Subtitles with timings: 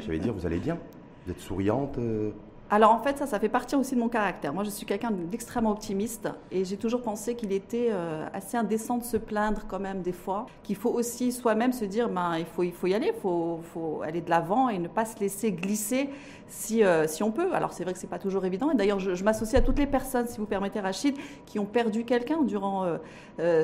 [0.00, 0.78] J'allais dire, vous allez bien?
[1.24, 2.30] Vous êtes souriante euh,
[2.72, 4.54] alors en fait, ça, ça fait partie aussi de mon caractère.
[4.54, 8.96] Moi, je suis quelqu'un d'extrêmement optimiste et j'ai toujours pensé qu'il était euh, assez indécent
[8.96, 10.46] de se plaindre quand même des fois.
[10.62, 13.58] Qu'il faut aussi soi-même se dire, ben, il faut, il faut y aller, il faut,
[13.74, 16.10] faut, aller de l'avant et ne pas se laisser glisser
[16.46, 17.52] si, euh, si on peut.
[17.54, 18.70] Alors c'est vrai que c'est pas toujours évident.
[18.70, 22.04] Et d'ailleurs, je, m'associe à toutes les personnes, si vous permettez, Rachid, qui ont perdu
[22.04, 22.86] quelqu'un durant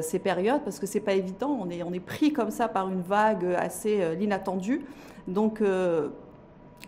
[0.00, 1.57] ces périodes parce que c'est pas évident.
[1.61, 4.84] On est, on est pris comme ça par une vague assez inattendue.
[5.29, 5.62] Donc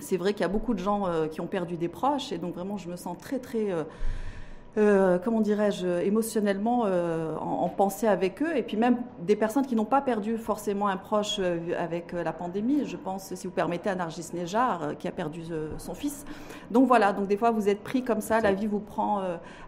[0.01, 2.39] c'est vrai qu'il y a beaucoup de gens euh, qui ont perdu des proches et
[2.39, 3.85] donc vraiment je me sens très très euh,
[4.77, 9.85] euh, comment dirais-je, émotionnellement en, pensée avec eux, et puis même des personnes qui n'ont
[9.85, 11.41] pas perdu forcément un proche
[11.77, 12.85] avec la pandémie.
[12.85, 15.43] Je pense, si vous permettez, à Nargis Nejar qui a perdu
[15.79, 16.25] son fils.
[16.71, 19.21] Donc voilà, donc des fois vous êtes pris comme ça, la vie vous prend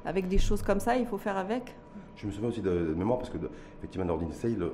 [0.04, 1.74] avec des choses comme ça, il faut faire avec.
[2.14, 3.38] Je me souviens aussi de, mémoire parce que
[3.78, 4.70] effectivement Nordine Sale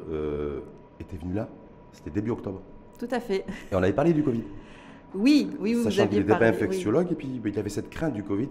[1.01, 1.49] était venu là,
[1.93, 2.61] c'était début octobre.
[2.99, 3.47] Tout à fait.
[3.73, 4.43] Et on avait parlé du Covid.
[5.17, 8.15] Oui, oui, vous Sachant qu'il n'était pas infectiologue, et puis ben, il avait cette crainte
[8.15, 8.49] du Covid,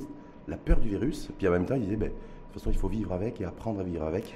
[0.47, 2.13] la peur du virus, puis en même temps, il disait, ben, de
[2.53, 4.35] toute façon, il faut vivre avec et apprendre à vivre avec.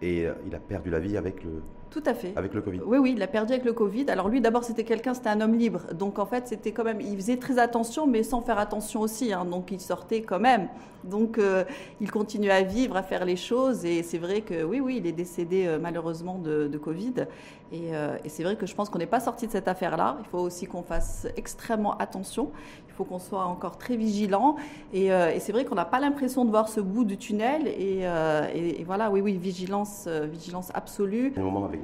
[0.00, 2.32] Et euh, il a perdu la vie avec le, tout à fait.
[2.36, 2.80] Avec le Covid.
[2.86, 4.06] Oui, oui, il a perdu avec le Covid.
[4.08, 5.82] Alors lui, d'abord, c'était quelqu'un, c'était un homme libre.
[5.92, 9.32] Donc en fait, c'était quand même, il faisait très attention, mais sans faire attention aussi.
[9.32, 9.44] Hein.
[9.44, 10.68] Donc il sortait quand même.
[11.04, 11.64] Donc euh,
[12.00, 13.84] il continuait à vivre, à faire les choses.
[13.84, 17.26] Et c'est vrai que oui, oui, il est décédé euh, malheureusement de, Covid.
[17.72, 20.16] Euh, et, c'est vrai que je pense qu'on n'est pas sorti de cette affaire-là.
[20.20, 22.50] Il faut aussi qu'on fasse extrêmement attention.
[22.88, 24.56] Il faut qu'on soit encore très vigilant.
[24.92, 27.66] Et, c'est vrai qu'on n'a pas l'impression de voir ce bout du tunnel.
[27.68, 31.32] Et, voilà, oui, oui, vigilance, vigilance absolue.
[31.36, 31.82] Un moment avec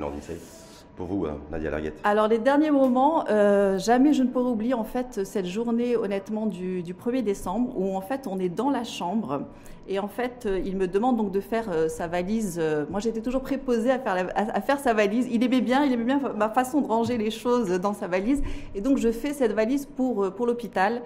[0.99, 4.75] pour vous, hein, Nadia Larguette Alors, les derniers moments, euh, jamais je ne pourrai oublier
[4.75, 8.83] en fait cette journée, honnêtement, du, 1er décembre, où en fait on est dans la
[8.83, 9.45] chambre.
[9.87, 12.61] Et en fait, euh, il me demande donc de faire euh, sa valise.
[12.91, 15.29] moi, j'étais toujours préposée à faire, à, faire sa valise.
[15.31, 18.43] Il aimait bien, il aimait bien ma façon de ranger les choses dans sa valise.
[18.75, 21.03] Et donc, je fais cette valise pour, pour l'hôpital.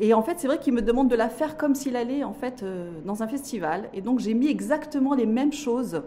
[0.00, 2.34] Et en fait, c'est vrai qu'il me demande de la faire comme s'il allait en
[2.34, 2.64] fait
[3.04, 3.88] dans un festival.
[3.92, 6.02] Et donc, j'ai mis exactement les mêmes choses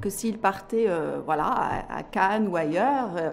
[0.00, 3.10] que s'il partait euh, voilà, à, Cannes ou ailleurs.
[3.16, 3.30] Euh,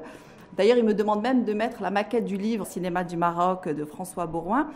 [0.57, 3.85] d'ailleurs, il me demande même de mettre la maquette du livre Cinéma du Maroc de
[3.85, 4.67] François Bourgoin.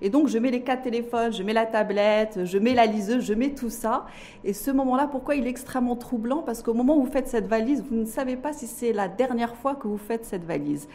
[0.00, 3.24] Et donc, je mets les quatre téléphones, je mets la tablette, je mets la liseuse,
[3.24, 4.06] je mets tout ça.
[4.44, 6.42] Et ce moment-là, pourquoi il est extrêmement troublant?
[6.42, 9.08] Parce qu'au moment où vous faites cette valise, vous ne savez pas si c'est la
[9.08, 10.88] dernière fois que vous faites cette valise.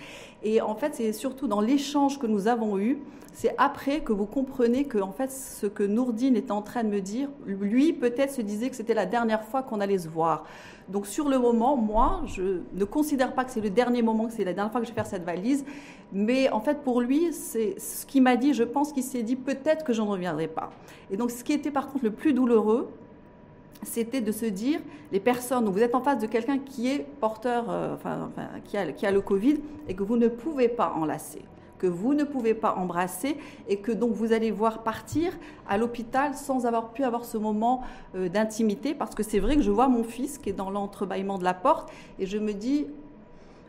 [0.44, 3.00] Et en fait, c'est surtout dans l'échange que nous avons eu,
[3.34, 6.90] c'est après que vous comprenez que en fait, ce que Nourdine est en train de
[6.90, 10.44] me dire, lui peut-être se disait que c'était la dernière fois qu'on allait se voir.
[10.90, 14.34] Donc sur le moment, moi, je ne considère pas que c'est le dernier moment, que
[14.34, 15.66] c'est la dernière fois que je vais faire cette valise,
[16.12, 18.54] mais en fait pour lui, c'est ce qu'il m'a dit.
[18.54, 20.72] Je pense qu'il s'est dit peut-être que je ne reviendrai pas.
[21.12, 22.90] Et donc ce qui était par contre le plus douloureux,
[23.84, 24.80] c'était de se dire,
[25.12, 28.30] les personnes, vous êtes en face de quelqu'un qui est porteur, euh, enfin,
[28.66, 31.42] qui, a, le Covid, et que vous ne pouvez pas enlacer
[31.78, 35.32] que vous ne pouvez pas embrasser et que donc vous allez voir partir
[35.68, 37.84] à l'hôpital sans avoir pu avoir ce moment
[38.16, 38.96] euh, d'intimité.
[38.96, 41.54] Parce que c'est vrai que je vois mon fils qui est dans l'entrebâillement de la
[41.54, 42.88] porte et je me dis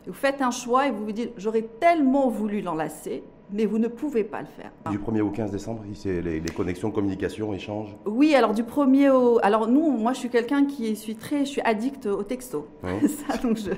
[0.07, 3.87] vous faites un choix et vous vous dites j'aurais tellement voulu l'enlacer mais vous ne
[3.87, 4.71] pouvez pas le faire.
[4.91, 9.39] Du 1er au 15 décembre, c'est les, connexions, communication, échanges Oui, alors du 1er au...
[9.43, 11.39] Alors nous, moi je suis quelqu'un qui suis très...
[11.39, 12.67] Je suis addict au texto.
[12.83, 13.71] Ça, donc je...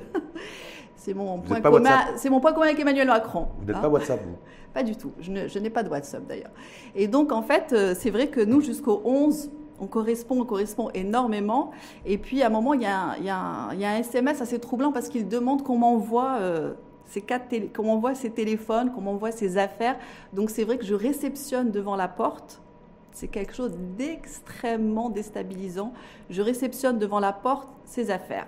[1.02, 3.48] C'est mon, point commun, c'est mon point commun avec Emmanuel Macron.
[3.58, 3.90] Vous n'êtes pas hein.
[3.90, 4.36] WhatsApp, vous
[4.72, 5.10] Pas du tout.
[5.18, 6.52] Je, n'ai pas de WhatsApp, d'ailleurs.
[6.94, 9.50] Et donc, en fait, euh, c'est vrai que nous, jusqu'au 11,
[9.80, 11.72] on correspond, on correspond énormément.
[12.06, 14.60] Et puis, à un moment, il y a un, il y a un, SMS assez
[14.60, 16.36] troublant parce qu'il demande qu'on m'envoie...
[16.40, 16.74] Euh,
[17.12, 19.98] ces quatre télé qu'on m'envoie ses téléphones, qu'on m'envoie ses affaires.
[20.32, 22.62] Donc c'est vrai que je réceptionne devant la porte.
[23.12, 25.92] C'est quelque chose d'extrêmement déstabilisant.
[26.30, 28.46] Je réceptionne devant la porte ses affaires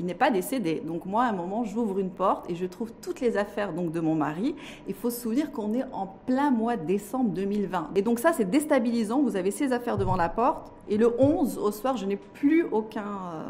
[0.00, 0.82] il n'est pas décédé.
[0.84, 3.92] Donc moi, à un moment, j'ouvre une porte et je trouve toutes les affaires donc
[3.92, 4.56] de mon mari.
[4.88, 7.90] Il faut se souvenir qu'on est en plein mois de décembre 2020.
[7.94, 9.20] Et donc ça, c'est déstabilisant.
[9.20, 10.72] Vous avez ces affaires devant la porte.
[10.88, 13.04] Et le 11, au soir, je n'ai plus aucun...
[13.04, 13.44] Euh,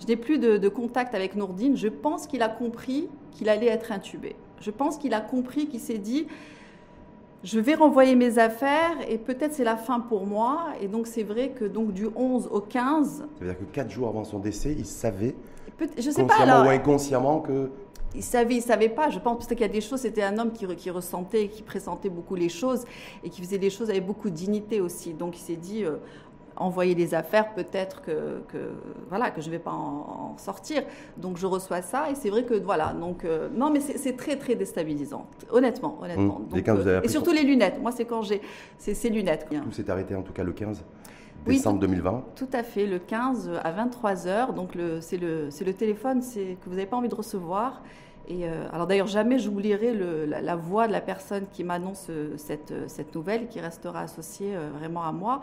[0.00, 1.76] je n'ai plus de, de, contact avec Nourdine.
[1.76, 4.36] Je pense qu'il a compris qu'il allait être intubé.
[4.60, 6.26] Je pense qu'il a compris, qu'il s'est dit,
[7.44, 10.66] je vais renvoyer mes affaires et peut-être c'est la fin pour moi.
[10.80, 13.16] Et donc c'est vrai que donc du 11 au 15.
[13.18, 15.34] Ça veut dire que quatre jours avant son décès, il savait
[15.98, 17.70] je sais pas, ou inconsciemment que
[18.14, 19.10] il savait, il savait pas.
[19.10, 20.00] Je pense qu'il y a des choses.
[20.00, 22.84] C'était un homme qui, qui, ressentait, qui pressentait beaucoup les choses
[23.22, 25.12] et qui faisait des choses avec beaucoup de dignité aussi.
[25.12, 25.96] Donc il s'est dit, euh,
[26.56, 28.58] envoyer des affaires, peut-être que, que,
[29.08, 30.82] voilà que je vais pas en, sortir.
[31.16, 32.92] Donc je reçois ça et c'est vrai que voilà.
[32.92, 35.26] Donc euh, non, mais c'est très très déstabilisant.
[35.50, 36.40] Honnêtement, honnêtement.
[36.50, 36.62] Mmh.
[36.68, 37.80] Euh, et surtout les lunettes.
[37.80, 38.40] Moi, c'est quand j'ai
[38.78, 39.46] ces lunettes.
[39.48, 40.84] Tout s'est arrêté en tout cas le 15
[41.46, 44.54] décembre 2020 Tout à fait, le 15 à 23h.
[44.54, 47.82] Donc c'est le, le téléphone que vous n'avez pas envie de recevoir.
[48.28, 49.94] Et euh, alors d'ailleurs, jamais j'oublierai
[50.26, 55.04] la, la, voix de la personne qui m'annonce cette, cette, nouvelle, qui restera associée vraiment
[55.04, 55.40] à moi.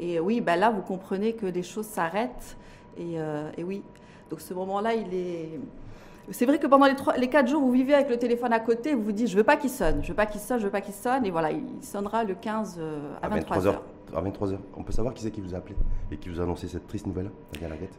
[0.00, 2.56] Et oui, bah là, vous comprenez que les choses s'arrêtent.
[2.96, 3.16] Et,
[3.58, 3.82] et, oui,
[4.30, 5.60] donc ce moment-là, il est...
[6.30, 8.60] C'est vrai que pendant les, trois, les quatre jours, vous vivez avec le téléphone à
[8.60, 10.64] côté, vous vous dites, je veux pas qu'il sonne, je veux pas qu'il sonne, je
[10.64, 11.26] veux pas qu'il sonne.
[11.26, 12.80] Et voilà, il sonnera le 15
[13.20, 13.74] à, 23h.
[14.14, 14.56] À 23h.
[14.76, 15.74] On peut savoir qui c'est qui vous a appelé
[16.10, 17.30] et qui vous a annoncé cette triste nouvelle,
[17.60, 17.98] la Laguette?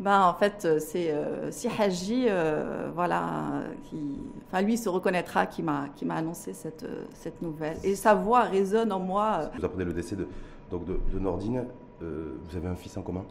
[0.00, 3.98] Ben, en fait, euh, c'est euh, si Haji, euh, voilà, qui,
[4.46, 7.76] enfin, lui se reconnaîtra qui m'a, qui m'a annoncé cette, cette nouvelle.
[7.84, 9.50] Et sa voix résonne en moi.
[9.56, 10.26] Vous apprenez le décès de,
[10.70, 11.66] donc de, Nordine.
[12.00, 13.24] vous avez un fils en commun?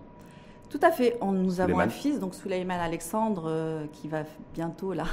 [0.69, 1.17] Tout à fait.
[1.19, 4.23] On, nous avons un fils, donc Souleyman Alexandre, qui va
[4.53, 5.05] bientôt là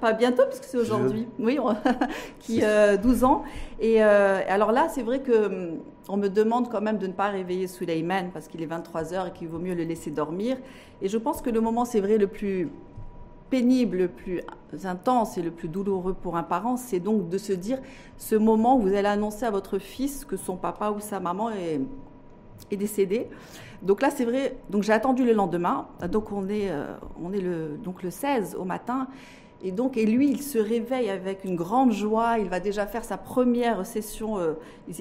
[0.00, 1.26] pas bientôt, puisque c'est aujourd'hui.
[1.38, 1.58] Oui,
[2.40, 3.44] qui euh, 12 ans.
[3.80, 7.12] Et euh, alors là, c'est vrai que hum, on me demande quand même de ne
[7.12, 10.56] pas réveiller Suleyman parce qu'il est 23 heures et qu'il vaut mieux le laisser dormir.
[11.02, 12.68] Et je pense que le moment, c'est vrai, le plus
[13.50, 14.40] pénible, le plus
[14.84, 17.78] intense et le plus douloureux pour un parent, c'est donc de se dire
[18.16, 21.50] ce moment où vous allez annoncer à votre fils que son papa ou sa maman
[21.50, 21.80] est,
[22.70, 23.28] est décédé.
[23.82, 24.56] Donc là, c'est vrai.
[24.70, 25.86] Donc j'ai attendu le lendemain.
[26.10, 29.08] Donc on est, euh, on est le, donc le 16 au matin.
[29.62, 32.38] Et donc, et lui, il se réveille avec une grande joie.
[32.38, 34.38] Il va déjà faire sa première session.
[34.38, 34.54] Euh,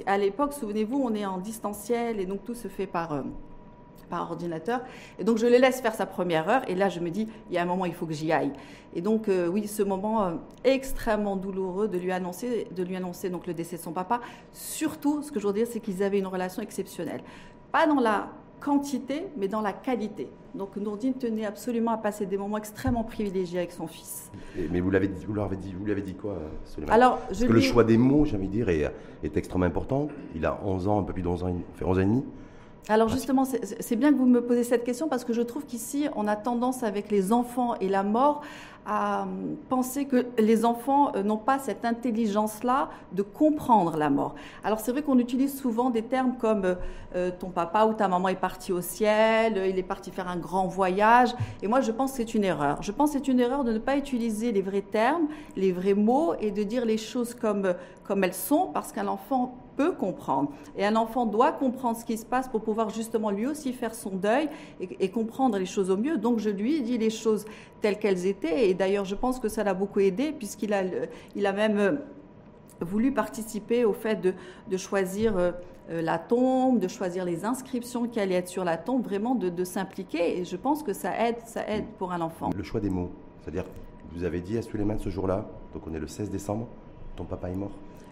[0.06, 3.22] à l'époque, souvenez-vous, on est en distanciel et donc tout se fait par, euh,
[4.10, 4.81] par ordinateur.
[5.19, 6.62] Et donc, je le laisse faire sa première heure.
[6.69, 8.54] Et là, je me dis, il y a un moment, il faut que j'y aille.
[8.94, 13.48] Et donc, euh, oui, ce moment extrêmement douloureux de lui annoncer, de lui annoncer donc
[13.48, 14.22] le décès de son papa.
[14.54, 17.22] Surtout, ce que je veux dire, c'est qu'ils avaient une relation exceptionnelle.
[17.74, 18.30] Pas dans la
[18.60, 20.30] quantité, mais dans la qualité.
[20.56, 24.31] Donc Nourdine tenait absolument à passer des moments extrêmement privilégiés avec son fils.
[24.72, 27.52] mais vous l'avez dit, vous l'avez dit, vous l'avez dit quoi, Soleiman Alors, Parce que
[27.52, 28.90] le choix des mots, j'ai envie de dire, est,
[29.24, 30.07] est, extrêmement important.
[30.36, 32.06] Il a 11 ans, un peu plus de 11 ans, il fait 11 ans et
[32.06, 32.24] demi.
[32.87, 36.07] Alors justement, c'est bien que vous me posez cette question parce que je trouve qu'ici,
[36.15, 38.41] on a tendance avec les enfants et la mort
[38.85, 39.25] à euh,
[39.69, 44.35] penser que les enfants euh, n'ont pas cette intelligence-là de comprendre la mort.
[44.63, 46.75] Alors c'est vrai qu'on utilise souvent des termes comme
[47.15, 50.37] euh, ton papa ou ta maman est parti au ciel, il est parti faire un
[50.37, 51.33] grand voyage.
[51.63, 52.83] Et moi, je pense que c'est une erreur.
[52.83, 55.95] Je pense que c'est une erreur de ne pas utiliser les vrais termes, les vrais
[55.95, 57.73] mots et de dire les choses comme,
[58.03, 60.51] comme elles sont parce qu'un enfant peut comprendre.
[60.77, 63.94] Et un enfant doit comprendre ce qui se passe pour pouvoir justement lui aussi faire
[63.94, 64.50] son deuil
[64.80, 66.18] et, comprendre les choses au mieux.
[66.18, 67.45] Donc je lui ai dit les choses
[67.81, 68.69] telles qu'elles étaient.
[68.69, 70.83] Et d'ailleurs, je pense que ça l'a beaucoup aidé puisqu'il a,
[71.36, 71.92] il a même euh,
[72.81, 74.33] voulu participer au fait de,
[74.69, 75.51] de choisir euh,
[75.89, 79.50] euh, la tombe, de choisir les inscriptions qui allaient être sur la tombe, vraiment de,
[79.50, 80.39] de s'impliquer.
[80.39, 82.50] Et je pense que ça aide, ça aide pour un enfant.
[82.56, 83.12] Le choix des mots,
[83.42, 83.66] c'est-à-dire,
[84.13, 86.68] vous avez dit à Suleiman ce jour-là, donc on est le 16 décembre,
[87.16, 87.71] ton papa est mort?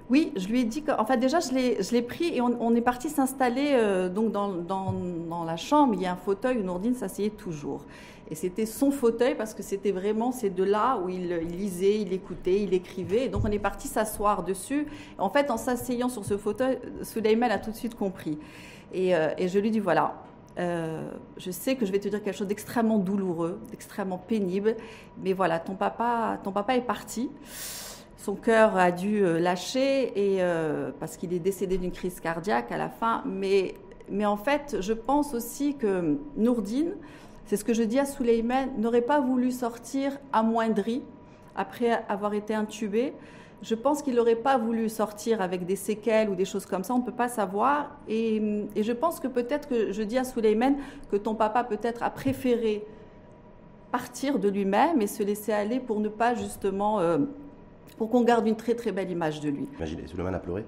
[0.09, 2.81] Oui, je lui ai dit que, en fait, déjà, je l'ai pris et on, est
[2.81, 5.93] parti s'installer euh, donc dans, dans, dans, la chambre.
[5.93, 7.85] Il y a un fauteuil où Nourdine s'asseyait toujours.
[8.29, 12.13] Et c'était son fauteuil parce que c'était vraiment c'est de là où il, lisait, il
[12.13, 13.25] écoutait, il écrivait.
[13.25, 14.87] Et donc on est parti s'asseoir dessus.
[15.17, 18.39] En fait, en s'asseyant sur ce fauteuil, Souleyman a tout de suite compris.
[18.93, 20.15] Et, euh, et je lui dis voilà,
[20.59, 24.75] euh, je sais que je vais te dire quelque chose d'extrêmement douloureux, d'extrêmement pénible,
[25.23, 27.29] mais voilà, ton papa, ton papa est parti
[28.23, 32.71] son cœur a dû euh, lâcher et, euh, parce qu'il est décédé d'une crise cardiaque
[32.71, 33.21] à la fin.
[33.25, 33.75] Mais,
[34.09, 36.93] mais en fait, je pense aussi que Nourdine,
[37.47, 41.03] c'est ce que je dis à Souleyman, n'aurait pas voulu sortir amoindri
[41.57, 43.13] après avoir été intubé.
[43.61, 46.93] Je pense qu'il n'aurait pas voulu sortir avec des séquelles ou des choses comme ça,
[46.93, 47.97] on ne peut pas savoir.
[48.07, 48.41] Et,
[48.77, 50.77] et je pense que peut-être que je dis à Souleyman
[51.11, 52.85] que ton papa peut-être a préféré
[53.91, 57.01] partir de lui-même et se laisser aller pour ne pas justement...
[57.01, 57.17] Euh,
[58.03, 59.65] pour qu'on garde une très très belle image de lui.
[59.77, 60.65] Imaginez, Suleiman a pleuré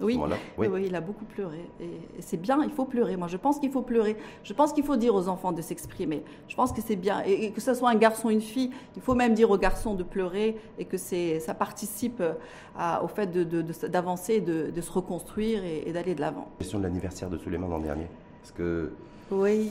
[0.00, 0.18] oui,
[0.58, 0.66] oui.
[0.66, 1.60] oui, il a beaucoup pleuré.
[1.80, 1.86] Et,
[2.18, 3.16] c'est bien, il faut pleurer.
[3.16, 4.16] Moi, je pense qu'il faut pleurer.
[4.42, 6.24] Je pense qu'il faut dire aux enfants de s'exprimer.
[6.48, 7.22] Je pense que c'est bien.
[7.24, 9.94] Et, que ce soit un garçon ou une fille, il faut même dire aux garçons
[9.94, 12.34] de pleurer et que ça participe euh,
[13.00, 13.30] au fait
[13.88, 16.48] d'avancer, de, de, se reconstruire et, d'aller de l'avant.
[16.58, 18.08] Question de l'anniversaire de Suleiman l'an dernier.
[18.40, 18.90] Parce que.
[19.30, 19.70] Oui.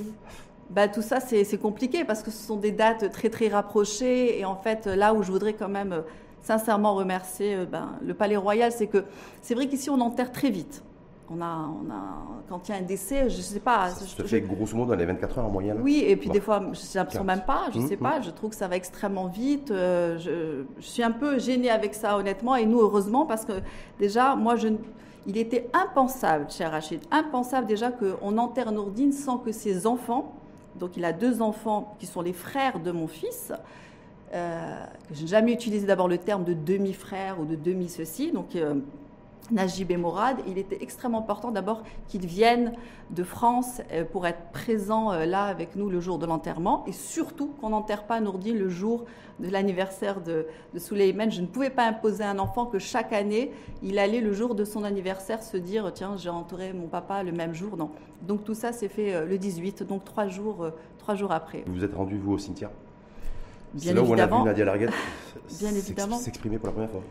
[0.70, 4.40] Bah, tout ça, c'est compliqué parce que ce sont des dates très très rapprochées.
[4.40, 6.04] Et en fait, là où je voudrais quand même
[6.42, 9.06] sincèrement remercier euh, ben, le Palais Royal, c'est que
[9.42, 10.84] c'est vrai qu'ici on enterre très vite.
[11.34, 13.90] On a, on a, quand il y a un décès, je ne sais pas.
[13.92, 16.42] Ça se fait grosso modo dans les 24 heures en moyenne Oui, et puis des
[16.42, 18.24] fois, je l'impression même pas, je ne sais mmh, pas, mmh.
[18.24, 19.72] je trouve que ça va extrêmement vite.
[19.72, 23.54] Euh, je, je, suis un peu gênée avec ça, honnêtement, et nous, heureusement, parce que
[23.98, 24.68] déjà, moi, je,
[25.26, 30.34] il était impensable, cher Rachid, impensable déjà qu'on enterre Nourdine sans que ses enfants,
[30.76, 33.54] donc il a deux enfants qui sont les frères de mon fils,
[34.34, 38.32] euh, je n'ai jamais utilisé d'abord le terme de demi-frère ou de demi-ceci.
[38.32, 38.76] Donc, euh,
[39.50, 42.74] Najib et Mourad, il était extrêmement important d'abord qu'ils viennent
[43.10, 47.48] de France euh, pour être présents là avec nous le jour de l'enterrement et surtout
[47.60, 49.04] qu'on n'enterre pas Nourdine le jour
[49.40, 53.52] de l'anniversaire de, de Je ne pouvais pas imposer à un enfant que chaque année,
[53.84, 57.34] il allait le jour de son anniversaire se dire tiens, j'ai entouré mon papa le
[57.34, 57.76] même jour.
[57.76, 57.90] Non.
[58.22, 60.68] Donc tout ça s'est fait le 18, donc trois jours,
[61.00, 61.66] trois jours après.
[61.68, 62.70] Vous êtes rendu, vous, au cimetière?
[63.74, 64.92] Bien là où on a vu Nadia Larguette
[65.48, 67.02] s'exprimer pour la première fois.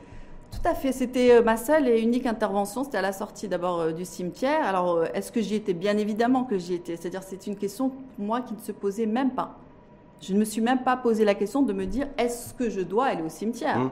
[0.51, 0.93] Tout à fait.
[0.93, 2.85] C'était euh, ma seule et unique intervention.
[2.85, 4.65] C'était à la sortie d'abord euh, du cimetière.
[4.67, 5.73] Alors, euh, est-ce que j'y étais?
[5.73, 6.97] Bien évidemment que j'y étais.
[6.97, 9.57] C'est-à-dire, c'est une question pour moi qui ne se posait même pas.
[10.21, 12.81] Je ne me suis même pas posé la question de me dire est-ce que je
[12.81, 13.79] dois aller au cimetière?
[13.79, 13.91] Mmh.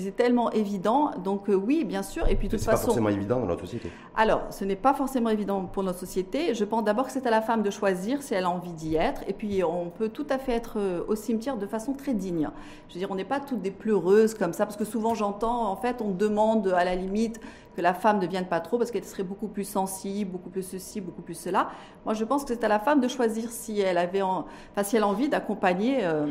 [0.00, 1.10] C'est tellement évident.
[1.22, 2.28] Donc euh, oui, bien sûr.
[2.28, 2.76] Et puis de toute façon.
[2.76, 3.90] C'est pas forcément évident dans notre société.
[4.16, 6.54] Alors, ce n'est pas forcément évident pour notre société.
[6.54, 8.96] Je pense d'abord que c'est à la femme de choisir si elle a envie d'y
[8.96, 9.22] être.
[9.28, 12.48] Et puis, on peut tout à fait être euh, au cimetière de façon très digne.
[12.88, 15.70] Je veux dire, on n'est pas toutes des pleureuses comme ça, parce que souvent j'entends,
[15.70, 17.40] en fait, on demande à la limite
[17.74, 20.62] que la femme ne vienne pas trop parce qu'elle serait beaucoup plus sensible, beaucoup plus
[20.62, 21.70] ceci, beaucoup plus cela.
[22.04, 24.96] Moi, je pense que c'est à la femme de choisir si elle avait, enfin, si
[24.96, 26.04] elle a envie d'accompagner.
[26.04, 26.26] Euh,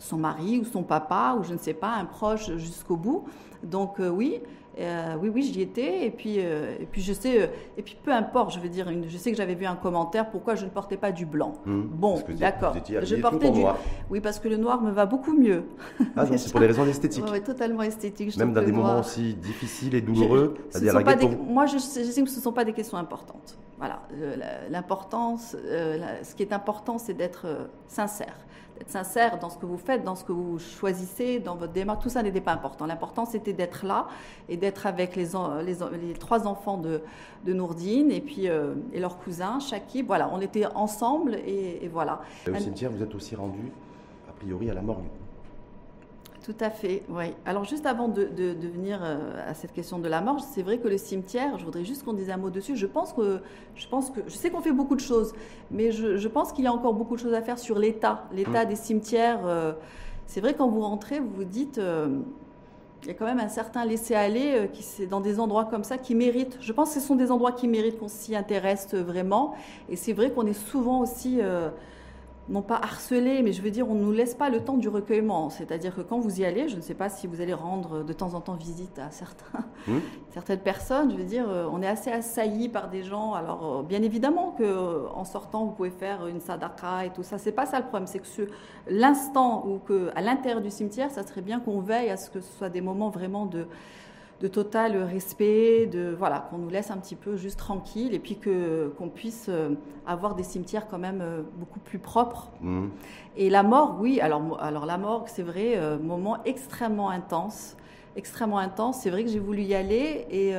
[0.00, 3.24] son mari ou son papa ou je ne sais pas, un proche jusqu'au bout.
[3.62, 4.40] Donc euh, oui,
[4.78, 6.06] euh, oui, oui, j'y étais.
[6.06, 9.18] Et puis, euh, et puis je sais, et puis peu importe, je veux dire, je
[9.18, 11.52] sais que j'avais vu un commentaire pourquoi je ne portais pas du blanc?
[11.66, 11.82] Hmm.
[11.82, 12.74] bon, d'accord.
[12.86, 13.76] Je portais du noir.
[14.08, 15.64] Oui, parce que le noir me va beaucoup mieux.
[16.16, 17.24] Ah non, c'est pour des raisons esthétiques.
[17.30, 18.36] oui, totalement esthétiques.
[18.38, 20.54] Même dans des moments aussi difficiles et douloureux.
[21.46, 23.58] Moi, je, sais que ce ne sont pas des questions importantes.
[23.78, 24.02] Voilà,
[24.70, 25.56] l'importance,
[26.22, 27.46] ce qui est important, c'est d'être
[27.86, 28.36] sincère
[28.80, 32.02] être sincère dans ce que vous faites, dans ce que vous choisissez, dans votre démarche,
[32.02, 32.86] tout ça n'était pas important.
[32.86, 34.08] L'important, c'était d'être là
[34.48, 35.28] et d'être avec les,
[35.64, 37.02] les, trois enfants de,
[37.44, 40.02] de Nourdine et puis euh, et leurs cousins, Chaki.
[40.02, 42.20] Voilà, on était ensemble et, voilà.
[42.48, 43.70] Au cimetière, vous êtes aussi rendu,
[44.28, 45.04] a priori, à la morgue.
[46.44, 47.34] Tout à fait, oui.
[47.44, 50.88] Alors juste avant de, venir euh, à cette question de la mort, c'est vrai que
[50.88, 52.76] le cimetière, je voudrais juste qu'on dise un mot dessus.
[52.76, 53.40] Je pense que,
[53.74, 55.34] je pense que, je sais qu'on fait beaucoup de choses,
[55.70, 58.64] mais je, pense qu'il y a encore beaucoup de choses à faire sur l'état, l'état
[58.64, 58.68] mmh.
[58.68, 59.40] des cimetières.
[59.44, 59.74] Euh,
[60.26, 62.20] c'est vrai quand vous rentrez, vous vous dites, euh,
[63.02, 65.98] il y a quand même un certain laisser-aller qui c'est dans des endroits comme ça
[65.98, 66.56] qui méritent.
[66.60, 69.54] Je pense que ce sont des endroits qui méritent qu'on s'y intéresse vraiment.
[69.88, 71.40] Et c'est vrai qu'on est souvent aussi
[72.48, 74.88] non pas harceler, mais je veux dire, on ne nous laisse pas le temps du
[74.88, 75.50] recueillement.
[75.50, 78.12] C'est-à-dire que quand vous y allez, je ne sais pas si vous allez rendre de
[78.12, 79.98] temps en temps visite à certains, hmm.
[80.30, 83.34] certaines personnes, je veux dire, euh, on est assez assailli par des gens.
[83.34, 87.22] Alors, euh, bien évidemment que euh, en sortant, vous pouvez faire une sadaka et tout
[87.22, 87.38] ça.
[87.38, 88.50] C'est pas ça le problème, c'est que
[88.88, 92.40] l'instant où que, à l'intérieur du cimetière, ça serait bien qu'on veille à ce que
[92.40, 93.66] ce soit des moments vraiment de
[94.40, 98.38] de total respect, de voilà, qu'on nous laisse un petit peu juste tranquille et puis
[98.38, 99.74] que qu'on puisse euh,
[100.06, 102.50] avoir des cimetières quand même euh, beaucoup plus propres.
[102.62, 102.86] Mmh.
[103.36, 107.76] Et la mort, oui, alors alors la mort, c'est vrai, euh, moment extrêmement intense,
[108.16, 109.00] extrêmement intense.
[109.02, 110.54] C'est vrai que j'ai voulu y aller et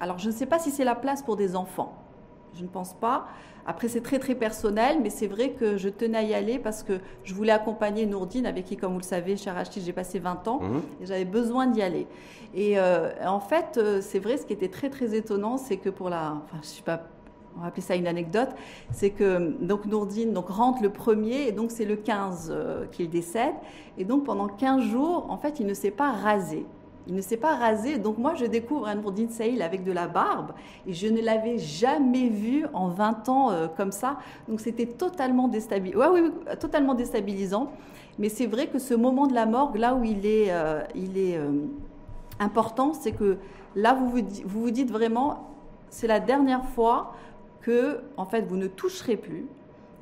[0.00, 1.96] alors je ne sais pas si c'est la place pour des enfants.
[2.54, 3.26] Je ne pense pas.
[3.66, 6.82] Après, c'est très très personnel, mais c'est vrai que je tenais à y aller parce
[6.82, 10.18] que je voulais accompagner Nourdine, avec qui, comme vous le savez, cher Rachid, j'ai passé
[10.18, 11.02] 20 ans mmh.
[11.02, 12.06] et j'avais besoin d'y aller.
[12.54, 15.88] Et euh, en fait, euh, c'est vrai, ce qui était très très étonnant, c'est que
[15.88, 16.36] pour la.
[16.44, 17.02] Enfin, je sais pas.
[17.56, 18.48] On va appeler ça une anecdote,
[18.90, 23.08] c'est que donc Nourdine donc, rentre le premier et donc c'est le 15 euh, qu'il
[23.08, 23.54] décède.
[23.96, 26.66] Et donc pendant 15 jours, en fait, il ne s'est pas rasé.
[27.06, 27.98] Il ne s'est pas rasé.
[27.98, 30.52] Donc moi, je découvre un Nourdine Saïl avec de la barbe
[30.86, 34.18] et je ne l'avais jamais vu en 20 ans euh, comme ça.
[34.48, 37.70] Donc c'était totalement déstabilisant.
[38.18, 41.52] Mais c'est vrai que ce moment de la morgue, là où il est, euh, euh,
[42.40, 43.36] important, c'est que
[43.74, 45.50] là, vous vous, dites vraiment,
[45.90, 47.14] c'est la dernière fois
[47.60, 49.46] que, en fait, vous ne toucherez plus,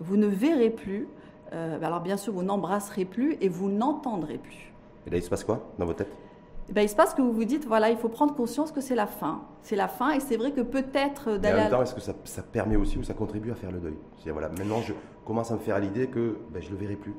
[0.00, 1.08] vous ne verrez plus.
[1.52, 4.72] alors bien sûr, vous n'embrasserez plus et vous n'entendrez plus.
[5.06, 6.31] Et là, il se passe quoi dans votre tête eh
[6.70, 8.94] ben, il se passe que vous vous dites, voilà, il faut prendre conscience que c'est
[8.94, 9.42] la fin.
[9.62, 11.58] C'est la fin, et c'est vrai que peut-être d'aller.
[11.58, 13.96] En même temps, est-ce que ça, permet aussi ou ça contribue à faire le deuil?
[14.26, 14.92] Voilà, Maintenant, je
[15.26, 17.14] commence à me faire à l'idée que ben, je ne le verrai plus.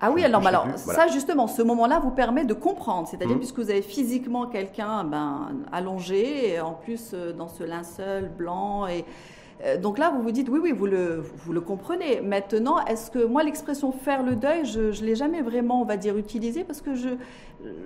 [0.00, 3.38] Ah oui, alors, alors ça justement, ce moment-là vous permet de comprendre, c'est-à-dire mmh.
[3.38, 8.86] puisque vous avez physiquement quelqu'un ben, allongé, et en plus euh, dans ce linceul blanc
[8.86, 9.02] et euh,
[9.80, 12.20] donc là, vous vous dites, oui, oui, vous le, vous le comprenez.
[12.20, 15.96] Maintenant, est-ce que moi, l'expression faire le deuil, je ne l'ai jamais vraiment, on va
[15.96, 17.10] dire, utilisée parce que je,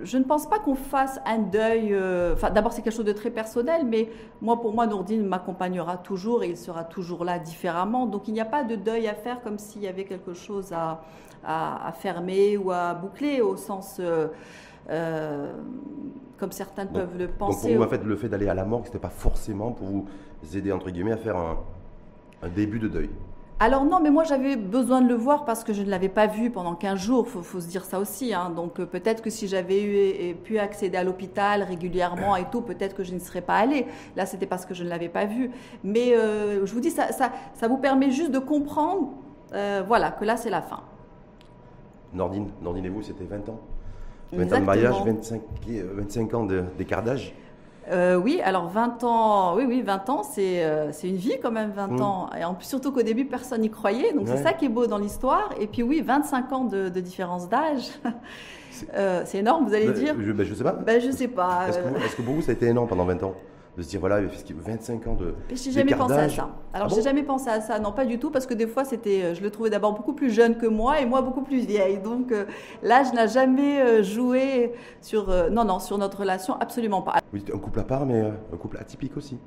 [0.03, 1.89] je ne pense pas qu'on fasse un deuil.
[1.93, 4.09] Euh, d'abord, c'est quelque chose de très personnel, mais
[4.41, 8.05] moi, pour moi, Nourdine m'accompagnera toujours et il sera toujours là différemment.
[8.05, 10.73] Donc, il n'y a pas de deuil à faire comme s'il y avait quelque chose
[10.73, 11.01] à,
[11.45, 13.97] à, fermer ou à boucler au sens.
[13.99, 14.27] Euh,
[14.89, 15.53] euh,
[16.37, 17.69] comme certains peuvent le penser.
[17.69, 19.71] Donc pour vous, en fait, le fait d'aller à la morgue, ce n'était pas forcément
[19.71, 20.07] pour vous
[20.55, 21.57] aider, entre guillemets, à faire un,
[22.41, 23.09] un début de deuil?
[23.61, 26.27] Alors non, mais moi j'avais besoin de le voir parce que je ne l'avais pas
[26.27, 28.33] vu pendant 15 jours, il faut, se dire ça aussi.
[28.33, 28.51] Hein.
[28.51, 29.83] Donc euh, peut-être que si j'avais
[30.31, 33.85] eu, pu accéder à l'hôpital régulièrement et tout, peut-être que je n'y serais pas allée.
[34.15, 35.51] Là, c'était parce que je ne l'avais pas vu.
[35.83, 39.09] Mais euh, je vous dis, ça, ça, ça, vous permet juste de comprendre,
[39.53, 40.79] euh, voilà, que là c'est la fin.
[42.13, 43.59] Nordine, Nordine et vous, c'était 20 ans?
[44.31, 45.41] 20 ans de mariage, 25,
[45.95, 47.33] 25 ans d'écart d'âge
[47.91, 51.71] euh, oui, alors 20 ans, oui, oui, 20 ans, euh, c'est une vie quand même,
[51.71, 52.01] 20 mm.
[52.01, 52.29] ans.
[52.39, 54.13] Et en surtout qu'au début, personne n'y croyait.
[54.13, 55.49] Donc, c'est ça qui est beau dans l'histoire.
[55.59, 57.89] Et puis, oui, 25 ans de, différence d'âge.
[58.95, 60.71] Euh, c'est énorme, vous allez bah, dire Je ne sais pas.
[60.71, 61.65] Ben, je sais pas.
[61.67, 63.33] Est-ce que, pour vous, ça a été énorme pendant 20 ans?
[63.77, 66.49] De se dire voilà 25 ans de j'ai jamais pensé à ça.
[66.73, 67.79] Alors ah j'ai jamais pensé à ça.
[67.79, 70.13] Non pas du tout parce que des fois c'était euh, je le trouvais d'abord beaucoup
[70.13, 71.99] plus jeune que moi et moi beaucoup plus vieille.
[71.99, 72.45] Donc euh,
[72.83, 77.19] l'âge n'a jamais euh, joué sur non non sur notre relation absolument pas.
[77.31, 79.37] Vous dites un couple à part mais un couple atypique aussi.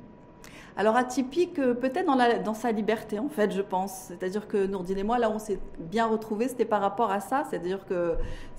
[0.75, 4.05] Alors atypique, peut-être dans, dans, sa liberté, en fait, je pense.
[4.07, 7.43] C'est-à-dire que Nourdine et moi, là, on s'est bien retrouvés, c'était par rapport à ça.
[7.47, 8.15] C'est-à-dire que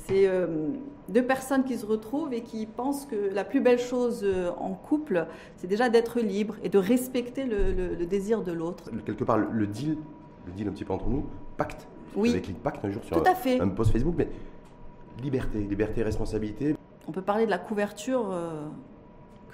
[0.06, 0.46] c'est euh,
[1.08, 4.75] deux personnes qui se retrouvent et qui pensent que la plus belle chose euh, en
[4.75, 8.90] couple, c'est déjà d'être libre et de respecter le, désir de l'autre.
[9.04, 9.96] Quelque part, le deal,
[10.46, 11.25] le deal un petit peu entre nous,
[11.56, 11.87] pacte.
[12.16, 12.30] Oui.
[12.30, 14.28] Avec pacte un jour sur un, un post Facebook, mais
[15.23, 16.76] liberté, liberté, responsabilité.
[17.08, 18.30] On peut parler de la couverture.
[18.30, 18.66] Euh,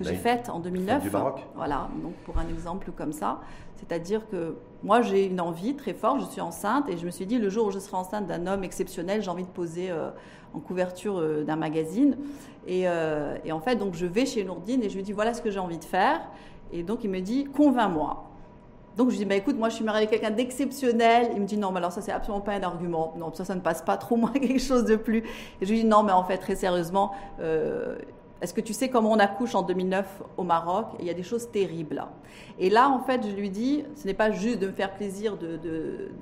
[0.01, 1.03] que j'ai faite en 2009.
[1.03, 1.47] Du Maroc.
[1.55, 3.41] Voilà, donc pour un exemple comme ça.
[3.77, 7.27] C'est-à-dire que moi, j'ai une envie très forte, je suis enceinte, et je me suis
[7.27, 10.11] dit, le jour où je serai enceinte d'un homme exceptionnel, j'ai envie de poser euh,
[10.55, 12.17] en couverture euh, d'un magazine.
[12.69, 15.43] Euh, et, en fait, donc je vais chez Nourdine et je lui dis, voilà ce
[15.43, 16.21] que j'ai envie de faire.
[16.73, 18.27] Et donc il me dit, convainc-moi.
[18.97, 21.31] Donc je lui dis, bah, écoute, moi je suis mariée avec quelqu'un d'exceptionnel.
[21.35, 23.15] Il me dit, non, mais alors ça, c'est absolument pas un argument.
[23.17, 25.19] Non, ça, ça ne passe pas trop, moi, quelque chose de plus.
[25.61, 27.13] Et je lui dis, non, mais en fait, très sérieusement,
[28.41, 31.23] est-ce que tu sais comment on accouche en 2009 au Maroc Il y a des
[31.23, 32.05] choses terribles.
[32.59, 35.37] Et là, en fait, je lui dis, ce n'est pas juste de me faire plaisir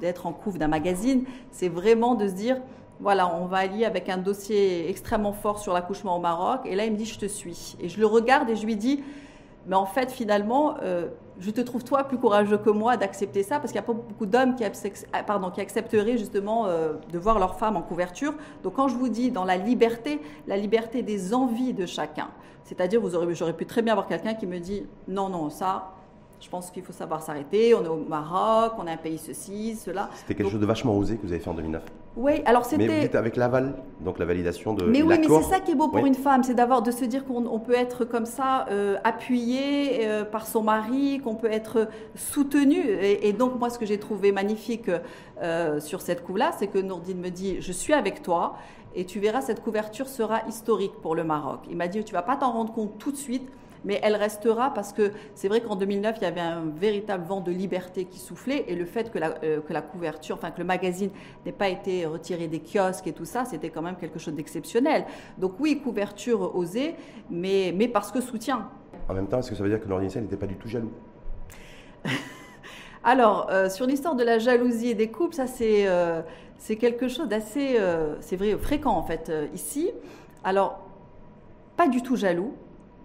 [0.00, 2.60] d'être en couvre d'un magazine, c'est vraiment de se dire,
[3.00, 6.62] voilà, on va aller avec un dossier extrêmement fort sur l'accouchement au Maroc.
[6.64, 7.76] Et là, il me dit, je te suis.
[7.80, 9.04] Et je le regarde et je lui dis,
[9.66, 11.08] mais en fait, finalement, euh,
[11.40, 13.92] je te trouve toi plus courageux que moi d'accepter ça, parce qu'il n'y a pas
[13.92, 18.34] beaucoup d'hommes qui, ah, accepteraient justement euh, de voir leur femme en couverture.
[18.62, 22.28] Donc quand je vous dis dans la liberté, la liberté des envies de chacun,
[22.64, 25.92] c'est-à-dire vous j'aurais pu très bien avoir quelqu'un qui me dit non, non, ça,
[26.40, 27.74] je pense qu'il faut savoir s'arrêter.
[27.74, 30.08] On est au Maroc, on est un pays ceci, cela.
[30.14, 31.82] C'était quelque chose de vachement osé que vous avez fait en 2009.
[32.16, 32.88] Oui, alors c'était.
[32.88, 34.84] Mais vous êtes avec l'aval, donc la validation de.
[34.84, 37.04] Mais oui, mais c'est ça qui est beau pour une femme, c'est d'avoir de se
[37.04, 41.88] dire qu'on peut être comme ça euh, appuyé euh, par son mari, qu'on peut être
[42.16, 42.80] soutenu.
[42.80, 44.90] Et, donc moi, ce que j'ai trouvé magnifique
[45.42, 48.56] euh, sur cette couve-là, c'est que Nourdine me dit je suis avec toi.
[48.94, 51.60] Et tu verras, cette couverture sera historique pour le Maroc.
[51.70, 53.48] Il m'a dit, tu vas pas t'en rendre compte tout de suite,
[53.84, 57.40] mais elle restera parce que c'est vrai qu'en 2009, il y avait un véritable vent
[57.40, 60.58] de liberté qui soufflait et le fait que la, euh, que la couverture, enfin que
[60.58, 61.10] le magazine
[61.44, 65.04] n'ait pas été retiré des kiosques et tout ça, c'était quand même quelque chose d'exceptionnel.
[65.38, 66.96] Donc oui, couverture osée,
[67.30, 68.68] mais, mais parce que soutien.
[69.08, 70.92] En même temps, est-ce que ça veut dire que l'ordinateur n'était pas du tout jaloux?
[73.04, 76.20] Alors, euh, sur l'histoire de la jalousie et des couples, ça c'est euh,
[76.78, 77.78] quelque chose d'assez,
[78.20, 79.90] c'est vrai, fréquent en fait ici.
[80.44, 80.80] Alors,
[81.76, 82.54] pas du tout jaloux,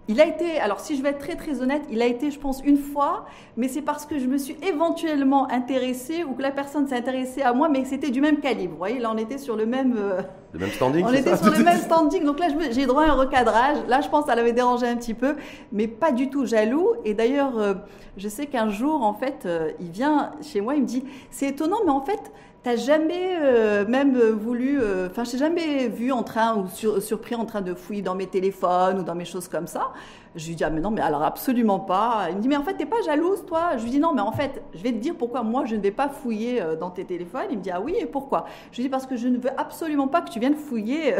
[0.08, 2.38] il a été, alors si je vais être très très honnête, il a été, je
[2.38, 6.50] pense, une fois, mais c'est parce que je me suis éventuellement intéressée ou que la
[6.50, 8.72] personne s'est intéressée à moi, mais c'était du même calibre.
[8.72, 9.96] Vous voyez, là on était sur le même.
[9.96, 10.22] Euh,
[10.54, 11.04] le même standing.
[11.04, 13.78] On était sur le même standing, donc là j'ai droit à un recadrage.
[13.88, 15.34] Là, je pense que ça l'avait dérangé un petit peu,
[15.72, 16.94] mais pas du tout jaloux.
[17.04, 17.74] Et d'ailleurs, euh,
[18.16, 21.48] je sais qu'un jour, en fait, euh, il vient chez moi, il me dit, c'est
[21.48, 26.22] étonnant, mais en fait, T'as jamais euh, même voulu, enfin, je t'ai jamais vu en
[26.22, 26.66] train ou
[26.98, 29.92] surpris en train de fouiller dans mes téléphones ou dans mes choses comme ça.
[30.36, 32.26] Je lui dis ah mais non mais alors absolument pas.
[32.30, 33.76] Il me dit mais en fait t'es pas jalouse toi?
[33.76, 35.80] Je lui dis non mais en fait je vais te dire pourquoi moi je ne
[35.80, 37.46] vais pas fouiller euh, dans tes téléphones.
[37.50, 38.46] Il me dit ah oui et pourquoi?
[38.72, 41.14] Je lui dis parce que je ne veux absolument pas que tu viennes fouiller.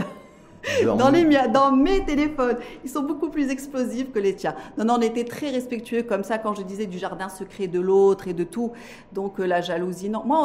[0.85, 2.57] dans, les miens, dans mes téléphones.
[2.85, 4.55] Ils sont beaucoup plus explosifs que les tiens.
[4.79, 7.81] Non, non, on était très respectueux comme ça quand je disais du jardin secret de
[7.81, 8.72] l'autre et de tout.
[9.12, 10.22] Donc la jalousie, non.
[10.24, 10.38] Moi,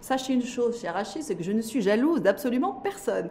[0.00, 3.28] Sachez une chose, cher Rachid, c'est que je ne suis jalouse d'absolument personne.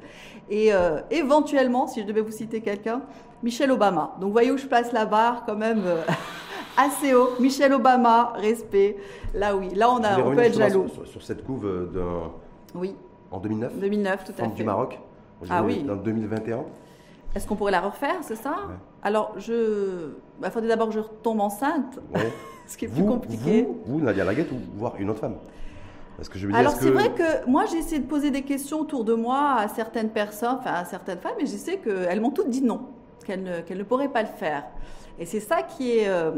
[0.49, 3.01] Et euh, éventuellement, si je devais vous citer quelqu'un,
[3.41, 4.15] Michelle Obama.
[4.19, 6.01] Donc, voyez où je place la barre quand même euh,
[6.77, 7.29] assez haut.
[7.39, 8.97] Michelle Obama, respect.
[9.33, 9.69] Là, oui.
[9.75, 10.87] Là, on, a, on peut être jaloux.
[11.05, 12.95] Sur, cette couve euh, de, oui.
[13.31, 14.47] en 2009 2009, tout à fait.
[14.47, 14.99] du Maroc.
[15.49, 15.85] Ah oui.
[15.89, 16.65] En 2021.
[17.35, 18.55] Est-ce qu'on pourrait la refaire, c'est ça
[19.03, 20.09] Alors, je.
[20.37, 21.99] Il bah, faudrait d'abord que je retombe enceinte,
[22.67, 23.63] ce qui est plus compliqué.
[23.63, 25.35] Vous, vous Nadia Laguette, ou voir une autre femme
[26.53, 29.67] alors c'est vrai que moi j'ai essayé de poser des questions autour de moi à
[29.67, 32.87] certaines personnes, enfin à certaines femmes, et je sais qu'elles m'ont toutes dit non.
[33.25, 34.63] qu'elle ne, ne pourrait pas le faire.
[35.19, 36.31] Et c'est ça qui est, euh,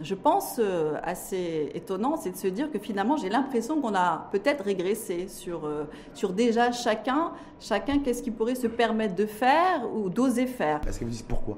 [0.00, 4.28] je pense, euh, assez étonnant, c'est de se dire que finalement, j'ai l'impression qu'on a
[4.30, 9.88] peut-être régressé sur, euh, sur déjà chacun, chacun qu'est-ce qu'il pourrait se permettre de faire
[9.94, 10.80] ou d'oser faire.
[10.86, 11.56] Est-ce que vous dites pourquoi?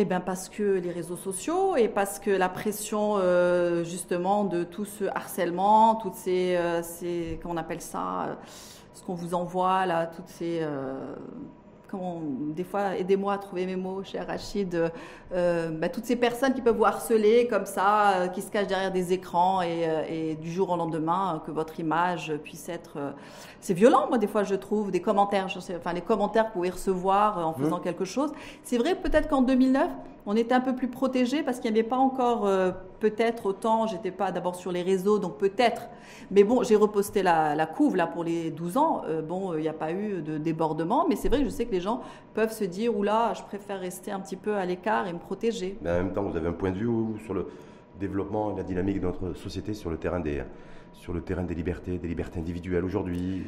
[0.00, 3.16] Eh bien parce que les réseaux sociaux et parce que la pression
[3.82, 8.38] justement de tout ce harcèlement, toutes ces, ces comment on appelle ça,
[8.94, 10.64] ce qu'on vous envoie là, toutes ces
[11.94, 14.90] des fois, aidez-moi à trouver mes mots, cher Rachid,
[15.32, 18.66] euh, bah, toutes ces personnes qui peuvent vous harceler comme ça, euh, qui se cachent
[18.66, 22.98] derrière des écrans et, euh, du jour au lendemain, que votre image puisse être...
[23.60, 26.48] c'est violent, moi, des fois, je trouve, des commentaires, je sais, enfin, les commentaires que
[26.48, 27.82] vous pouvez recevoir en faisant mmh.
[27.82, 28.32] quelque chose.
[28.62, 29.88] C'est vrai, peut-être qu'en 2009,
[30.28, 32.48] on était un peu plus protégé parce qu'il n'y avait pas encore
[33.00, 35.88] peut-être autant, j'étais pas d'abord sur les réseaux, donc peut-être.
[36.30, 39.02] Mais bon, j'ai reposté la, couve là pour les 12 ans.
[39.26, 41.72] bon, il n'y a pas eu de débordement, mais c'est vrai que je sais que
[41.72, 42.02] les gens
[42.34, 45.78] peuvent se dire, oula, je préfère rester un petit peu à l'écart et me protéger.
[45.80, 46.90] Mais en même temps, vous avez un point de vue
[47.24, 47.46] sur le
[47.98, 50.42] développement et la dynamique de notre société sur le terrain des,
[50.92, 53.44] sur le terrain des libertés, des libertés individuelles aujourd'hui?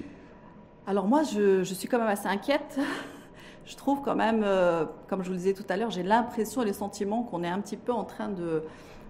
[0.86, 2.78] Alors moi, je, suis quand même assez inquiète.
[3.70, 6.62] Je trouve quand même, euh, comme je vous le disais tout à l'heure, j'ai l'impression
[6.62, 8.64] et le sentiment qu'on est un petit peu en train de,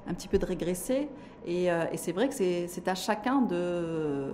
[0.07, 1.09] un petit peu de régresser.
[1.46, 4.33] Et, euh, c'est vrai que c'est à chacun de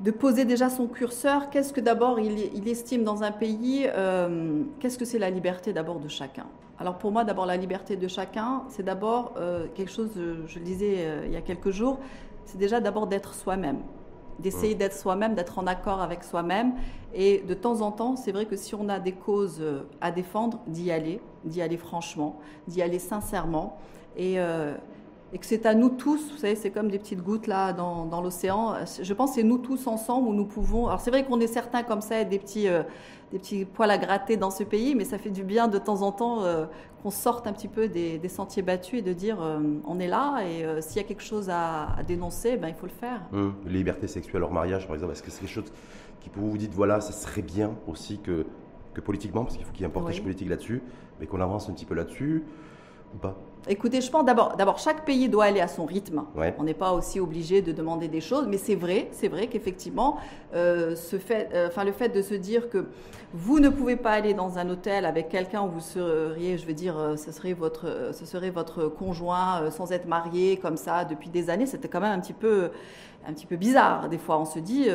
[0.00, 1.50] de poser déjà son curseur.
[1.50, 5.98] Qu'est-ce que d'abord il, estime dans un pays euh, Qu'est-ce que c'est la liberté d'abord
[5.98, 6.46] de chacun?
[6.78, 9.34] Alors pour moi, d'abord la liberté de chacun, c'est d'abord
[9.74, 11.98] quelque chose, je le disais il y a quelques jours,
[12.44, 13.80] c'est déjà d'abord d'être soi-même,
[14.38, 16.74] d'essayer d'être soi-même, d'être en accord avec soi-même.
[17.14, 19.62] Et de temps en temps, c'est vrai que si on a des causes
[20.00, 23.78] à défendre, d'y aller, d'y aller franchement, d'y aller sincèrement.
[24.16, 24.38] Et
[25.32, 28.06] et que c'est à nous tous, vous savez, c'est comme des petites gouttes là dans,
[28.06, 28.76] dans l'océan.
[29.00, 30.86] Je pense que c'est nous tous ensemble où nous pouvons.
[30.86, 32.82] Alors c'est vrai qu'on est certains comme ça, des petits, euh,
[33.30, 36.00] des petits poils à gratter dans ce pays, mais ça fait du bien de temps
[36.00, 36.64] en temps euh,
[37.02, 40.08] qu'on sorte un petit peu des, des, sentiers battus et de dire euh, on est
[40.08, 43.20] là et s'il y a quelque chose à, dénoncer, ben, il faut le faire.
[43.34, 45.72] Hum, liberté sexuelle hors mariage, par exemple, est-ce que c'est quelque chose
[46.20, 48.46] qui pour vous, vous dites voilà, ça serait bien aussi que,
[48.94, 50.82] que politiquement, parce qu'il faut qu'il y ait un portage politique là-dessus,
[51.20, 52.44] mais qu'on avance un petit peu là-dessus
[53.14, 53.36] ou pas?
[53.70, 56.24] Écoutez, je pense d'abord, d'abord chaque pays doit aller à son rythme.
[56.58, 60.16] On n'est pas aussi obligé de demander des choses, mais c'est vrai, c'est vrai qu'effectivement,
[60.54, 60.96] euh,
[61.30, 62.86] euh, enfin le fait de se dire que
[63.34, 66.72] vous ne pouvez pas aller dans un hôtel avec quelqu'un où vous seriez, je veux
[66.72, 71.28] dire, euh, ce serait votre, ce serait votre conjoint sans être marié comme ça depuis
[71.28, 72.70] des années, c'était quand même un petit peu,
[73.26, 74.08] un petit peu bizarre.
[74.08, 74.86] Des fois, on se dit,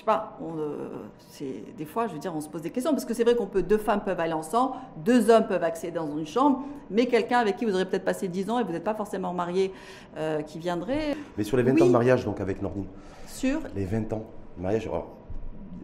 [0.00, 0.88] sais pas, euh,
[1.28, 3.34] c'est des fois, je veux dire, on se pose des questions parce que c'est vrai
[3.36, 7.06] qu'on peut deux femmes peuvent aller ensemble, deux hommes peuvent accéder dans une chambre, mais
[7.06, 9.72] quelqu'un avec qui vous aurez peut-être passé dix ans et vous n'êtes pas forcément marié,
[10.16, 11.16] euh, qui viendrait.
[11.36, 12.86] Mais sur les 20 ans de mariage, donc avec Nordine.
[13.26, 14.24] Sur les 20 ans
[14.56, 14.90] de mariage.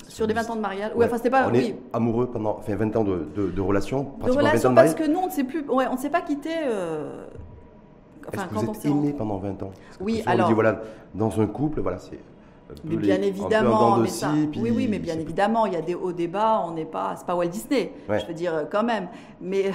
[0.09, 0.93] sur les 20 ans de mariage.
[0.95, 1.49] Ouais, enfin, c'était pas.
[1.49, 4.15] On est amoureux pendant enfin, 20 ans de, de, de relation.
[4.25, 5.69] De relation parce que nous, on ne s'est plus.
[5.69, 6.51] Ouais, on ne s'est pas quitté.
[6.65, 7.27] Euh...
[8.29, 9.71] Enfin, Est-ce que vous êtes aimé pendant 20 ans?
[10.01, 10.47] Oui, alors.
[10.47, 10.81] On dit, voilà,
[11.15, 12.19] dans un couple, voilà, c'est
[12.85, 16.13] mais bien évidemment, mais ça, oui, oui, mais bien évidemment, il y a des hauts
[16.13, 16.65] débats.
[16.67, 19.09] On n'est pas, c'est pas Walt Disney, je veux dire quand même.
[19.41, 19.73] Mais,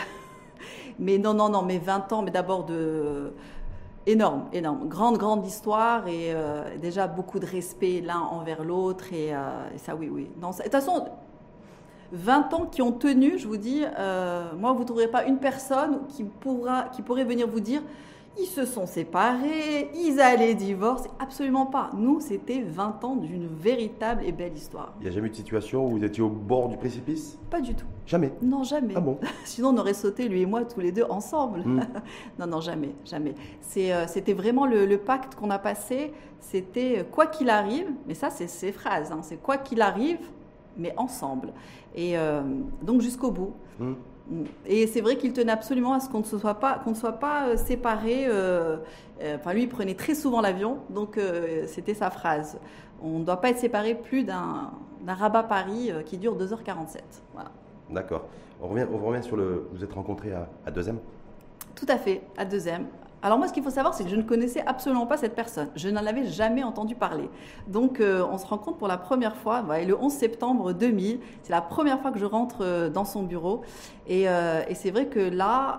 [0.99, 3.33] mais non, non, non, mais 20 ans, mais d'abord de
[4.07, 9.33] énorme, énorme, grande, grande histoire et euh, déjà beaucoup de respect l'un envers l'autre et,
[9.33, 10.29] euh, ça, oui, oui.
[10.41, 11.05] Non, de toute façon.
[12.13, 15.37] 20 ans qui ont tenu, je vous dis, euh, moi, vous ne trouverez pas une
[15.37, 17.81] personne qui, pourra, qui pourrait venir vous dire
[18.39, 21.09] ils se sont séparés, ils allaient divorcer.
[21.19, 21.89] Absolument pas.
[21.95, 24.93] Nous, c'était 20 ans d'une véritable et belle histoire.
[24.99, 27.37] Il n'y a jamais eu de situation où vous étiez au bord du précipice?
[27.49, 27.85] Pas du tout.
[28.05, 28.31] Jamais?
[28.41, 28.93] Non, jamais.
[28.95, 29.19] Ah bon?
[29.43, 31.61] Sinon, on aurait sauté, lui et moi, tous les deux ensemble.
[31.65, 31.81] Hmm.
[32.39, 33.35] non, non, jamais, jamais.
[33.77, 36.13] Euh, c'était vraiment le, pacte qu'on a passé.
[36.39, 40.19] C'était euh, quoi qu'il arrive, mais ça, c'est ces phrases, hein, c'est quoi qu'il arrive,
[40.77, 41.53] mais ensemble.
[41.95, 42.41] Et euh,
[42.81, 43.53] donc jusqu'au bout.
[43.79, 43.93] Hmm.
[44.65, 47.19] Et c'est vrai qu'il tenait absolument à ce qu'on ne soit pas, qu'on ne soit
[47.19, 48.25] pas euh, séparés.
[48.27, 48.77] Euh,
[49.21, 51.19] euh, enfin, lui, il prenait très souvent l'avion, donc
[51.67, 52.59] c'était sa phrase.
[53.03, 54.71] On ne doit pas être séparés plus d'un,
[55.07, 56.99] rabat Paris qui dure 2h47.
[57.33, 57.51] Voilà.
[57.89, 58.25] D'accord.
[58.61, 59.67] On revient, on revient sur le.
[59.73, 60.99] Vous êtes rencontrés à, à Deuxième?
[61.75, 62.85] Tout à fait, à Deuxième.
[63.23, 65.69] Alors moi, ce qu'il faut savoir, c'est que je ne connaissais absolument pas cette personne.
[65.75, 67.29] Je n'en avais jamais entendu parler.
[67.67, 71.19] Donc euh, on se rencontre pour la première fois, le 11 septembre 2000.
[71.43, 73.61] C'est la première fois que je rentre euh, dans son bureau.
[74.09, 75.77] Euh, et, c'est vrai que là,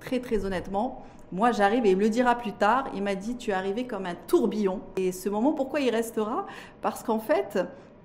[0.00, 3.36] très très honnêtement, moi j'arrive et il me le dira plus tard, il m'a dit
[3.36, 4.80] tu es arrivé comme un tourbillon.
[4.96, 6.46] Et ce moment, pourquoi il restera?
[6.82, 7.58] Parce qu'en fait,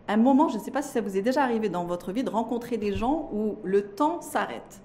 [0.08, 2.24] un moment, je ne sais pas si ça vous est déjà arrivé dans votre vie
[2.24, 4.82] de rencontrer des gens où le temps s'arrête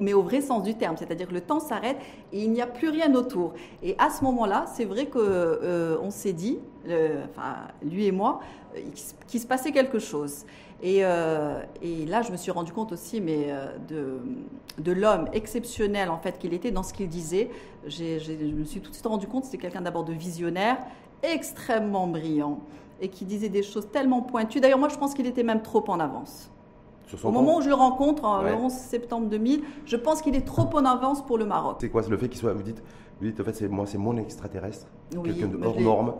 [0.00, 1.96] mais au vrai sens du terme, c'est-à-dire que le temps s'arrête
[2.32, 3.54] et il n'y a plus rien autour.
[3.82, 8.40] Et à ce moment-là, c'est vrai qu'on euh, s'est dit, enfin, lui et moi,
[8.76, 8.80] euh,
[9.26, 10.44] qu'il se passait quelque chose.
[10.82, 11.00] Et,
[11.82, 13.48] et, là, je me suis rendu compte aussi mais,
[13.86, 14.18] de,
[14.78, 17.50] de l'homme exceptionnel en fait qu'il était dans ce qu'il disait.
[17.86, 20.78] je me suis tout de suite rendu compte que c'était quelqu'un d'abord de visionnaire,
[21.22, 22.60] extrêmement brillant
[23.00, 24.60] et qui disait des choses tellement pointues.
[24.60, 26.50] D'ailleurs, moi, je pense qu'il était même trop en avance.
[27.22, 30.68] Au moment où je le rencontre, le 11 septembre 2000, je pense qu'il est trop
[30.76, 31.76] en avance pour le Maroc.
[31.80, 32.52] C'est quoi C'est le fait qu'il soit.
[32.52, 32.82] Vous dites,
[33.20, 34.86] vous dites en fait, c'est moi, c'est mon extraterrestre,
[35.24, 36.14] quelqu'un de hors norme,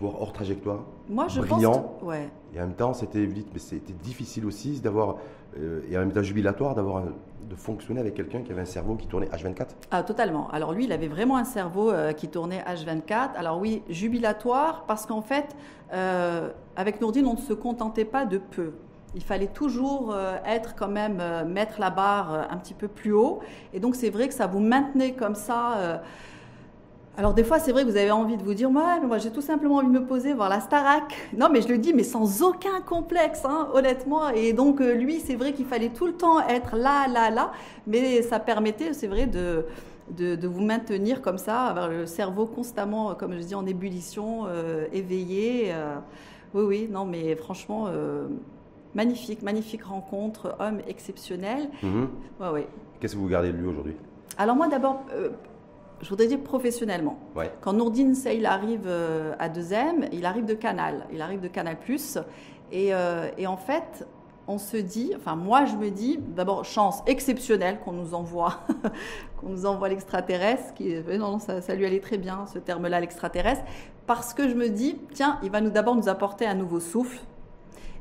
[0.00, 0.80] voire hors trajectoire.
[1.08, 1.72] Moi, je brillant.
[1.72, 2.02] pense.
[2.02, 2.28] Ouais.
[2.54, 5.16] Et en même temps, c'était, vous dites, mais c'était difficile aussi d'avoir,
[5.58, 7.02] euh, et en même temps jubilatoire d'avoir
[7.48, 10.48] de fonctionner avec quelqu'un qui avait un cerveau qui tournait H24 Ah, totalement.
[10.50, 13.34] Alors lui, il avait vraiment un cerveau euh, qui tournait H24.
[13.36, 15.54] Alors oui, jubilatoire, parce qu'en fait,
[15.92, 18.72] euh, avec Nourdine, on ne se contentait pas de peu.
[19.14, 23.40] Il fallait toujours euh, être quand même, mettre la barre un petit peu plus haut.
[23.72, 26.00] Et donc c'est vrai que ça vous maintenait comme ça
[27.18, 29.18] alors des fois, c'est vrai que vous avez envie de vous dire, ouais, mais moi
[29.18, 31.14] j'ai tout simplement envie de me poser, voir la Starac.
[31.36, 34.30] Non, mais je le dis, mais sans aucun complexe, hein, honnêtement.
[34.30, 37.52] Et donc euh, lui, c'est vrai qu'il fallait tout le temps être là, là, là.
[37.86, 39.66] Mais ça permettait, c'est vrai, de,
[40.08, 44.86] de, vous maintenir comme ça, avoir le cerveau constamment, comme je dis, en ébullition, euh,
[44.94, 45.70] éveillé.
[45.74, 45.96] Euh.
[46.54, 47.88] oui, oui, non, mais franchement,
[48.94, 51.70] magnifique, magnifique rencontre, homme exceptionnel.
[51.82, 52.08] Mhm.
[52.40, 52.68] Ouais, ouais.
[53.00, 53.94] Qu'est-ce que vous gardez de lui aujourd'hui?
[54.38, 55.02] Alors moi, d'abord
[56.02, 57.16] je voudrais dire professionnellement.
[57.60, 61.76] Quand Nourdine Seyl arrive euh, à 2M, il arrive de Canal, il arrive de Canal+.
[62.72, 64.06] Et, euh, et en fait,
[64.48, 68.60] on se dit, enfin moi je me dis, d'abord chance exceptionnelle qu'on nous envoie,
[69.36, 72.58] qu'on nous envoie l'extraterrestre, qui euh, non, non ça, ça, lui allait très bien ce
[72.58, 73.62] terme-là l'extraterrestre,
[74.06, 77.20] parce que je me dis, tiens, il va nous d'abord nous apporter un nouveau souffle,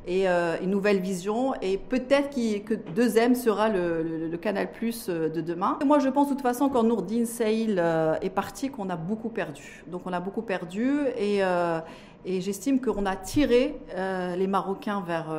[0.07, 1.53] et euh, une nouvelle vision.
[1.61, 5.77] Et peut-être que 2M sera le, Canal Plus euh, de demain.
[5.85, 9.29] moi, je pense de toute façon, quand Nourdine Seyl euh, est parti, qu'on a beaucoup
[9.29, 9.83] perdu.
[9.87, 11.41] Donc, on a beaucoup perdu et,
[12.25, 13.79] et j'estime qu'on a tiré
[14.37, 15.33] les Marocains vers,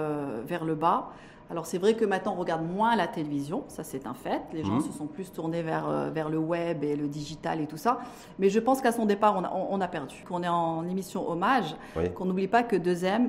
[0.47, 1.11] vers le bas.
[1.51, 4.41] Alors c'est vrai que maintenant on regarde moins la télévision, ça c'est un fait.
[4.55, 4.81] Les gens mmh.
[4.81, 8.01] se sont plus tournés vers, vers le web et le digital et tout ça.
[8.39, 10.25] Mais je pense qu'à son départ on a, on, a perdu.
[10.27, 11.77] Qu'on est en émission hommage,
[12.15, 13.29] qu'on n'oublie pas que 2M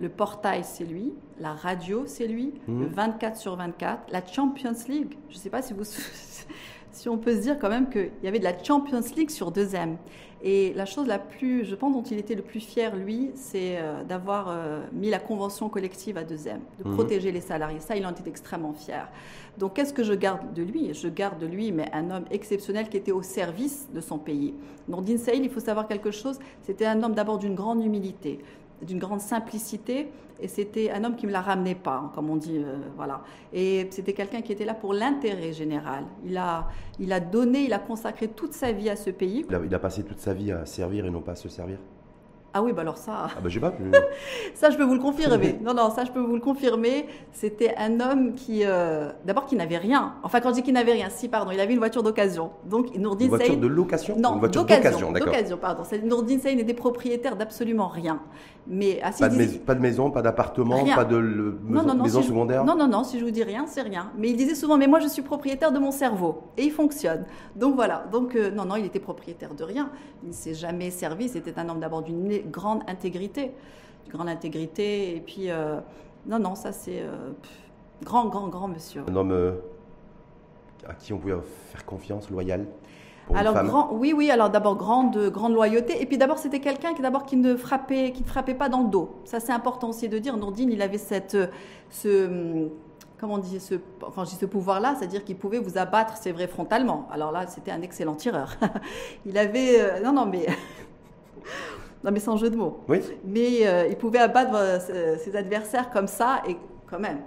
[0.00, 1.12] le portail, c'est lui.
[1.38, 2.54] La radio, c'est lui.
[2.68, 4.10] Le 24 sur 24.
[4.10, 5.16] La Champions League.
[5.28, 5.84] Je ne sais pas si, vous,
[6.92, 9.52] si on peut se dire quand même qu'il y avait de la Champions League sur
[9.52, 9.96] 2M.
[10.42, 13.76] Et la chose la plus, je pense, dont il était le plus fier, lui, c'est
[13.76, 16.94] euh, d'avoir euh, mis la convention collective à 2M, de mhm.
[16.94, 17.80] protéger les salariés.
[17.80, 19.06] Ça, il en était extrêmement fier.
[19.58, 20.94] Donc, qu'est-ce que je garde de lui?
[20.94, 24.54] Je garde de lui, mais un homme exceptionnel qui était au service de son pays.
[24.88, 28.40] Nordin Saïl, il faut savoir quelque chose, c'était un homme d'abord d'une grande humilité,
[28.82, 30.08] d'une grande simplicité.
[30.42, 32.58] Et c'était un homme qui ne me la ramenait pas, hein, comme on dit.
[32.58, 33.22] Euh, voilà.
[33.52, 36.04] Et c'était quelqu'un qui était là pour l'intérêt général.
[36.24, 39.44] Il a, il a donné, il a consacré toute sa vie à ce pays.
[39.50, 41.78] il a passé toute sa vie à servir et non pas à se servir?
[42.52, 43.28] Ah oui, bah alors ça.
[43.28, 43.72] Ah bah j'ai pas
[44.54, 45.58] ça, je peux vous le confirmer.
[45.62, 47.06] non, non, ça, je peux vous le confirmer.
[47.32, 50.14] C'était un homme qui, euh, d'abord, qui n'avait rien.
[50.24, 52.50] Enfin, quand je dis qu'il n'avait rien, si, pardon, il avait une voiture d'occasion.
[52.64, 55.12] Donc, Nourdine Une voiture de location Non, une voiture d'occasion.
[55.12, 55.84] D'occasion, pardon.
[56.02, 58.20] Nourdine Saïd n'était propriétaire d'absolument rien.
[58.66, 61.18] Mais, pas, de pas, de maison, pas d'appartement, pas de
[62.02, 64.10] maison, secondaire Non, non, non, si je vous dis rien, c'est rien.
[64.18, 66.42] Mais il disait souvent, mais moi, je suis propriétaire de mon cerveau.
[66.56, 67.24] Et il fonctionne.
[67.56, 68.04] Donc, voilà.
[68.12, 69.90] Donc, euh, non, non, il était propriétaire de rien.
[70.22, 71.28] Il ne s'est jamais servi.
[71.28, 73.52] C'était un homme d'abord d'une grande intégrité.
[74.10, 75.16] Grande intégrité.
[75.16, 75.80] Et puis, euh,
[76.26, 77.32] non, non, ça c'est euh,
[78.02, 79.02] grand, grand, grand monsieur.
[79.08, 79.52] Un homme euh,
[80.86, 81.34] à qui on pouvait
[81.72, 82.66] faire confiance, loyal
[83.32, 84.28] alors grand, oui, oui.
[84.28, 86.02] Alors d'abord grande, grande loyauté.
[86.02, 88.82] Et puis d'abord c'était quelqu'un qui d'abord qui ne frappait, qui ne frappait pas dans
[88.82, 89.20] le dos.
[89.24, 90.36] Ça c'est important aussi de dire.
[90.36, 91.36] Nourdine, il avait cette,
[91.90, 92.66] ce,
[93.18, 97.06] comment on dit, ce, enfin ce pouvoir-là, c'est-à-dire qu'il pouvait vous abattre, c'est vrai, frontalement.
[97.12, 98.56] Alors là, c'était un excellent tireur.
[99.26, 100.46] il avait, non, non, mais
[102.02, 102.80] non, mais sans jeu de mots.
[102.88, 103.00] Oui.
[103.24, 106.56] Mais euh, il pouvait abattre euh, ses adversaires comme ça, et
[106.88, 107.18] quand même,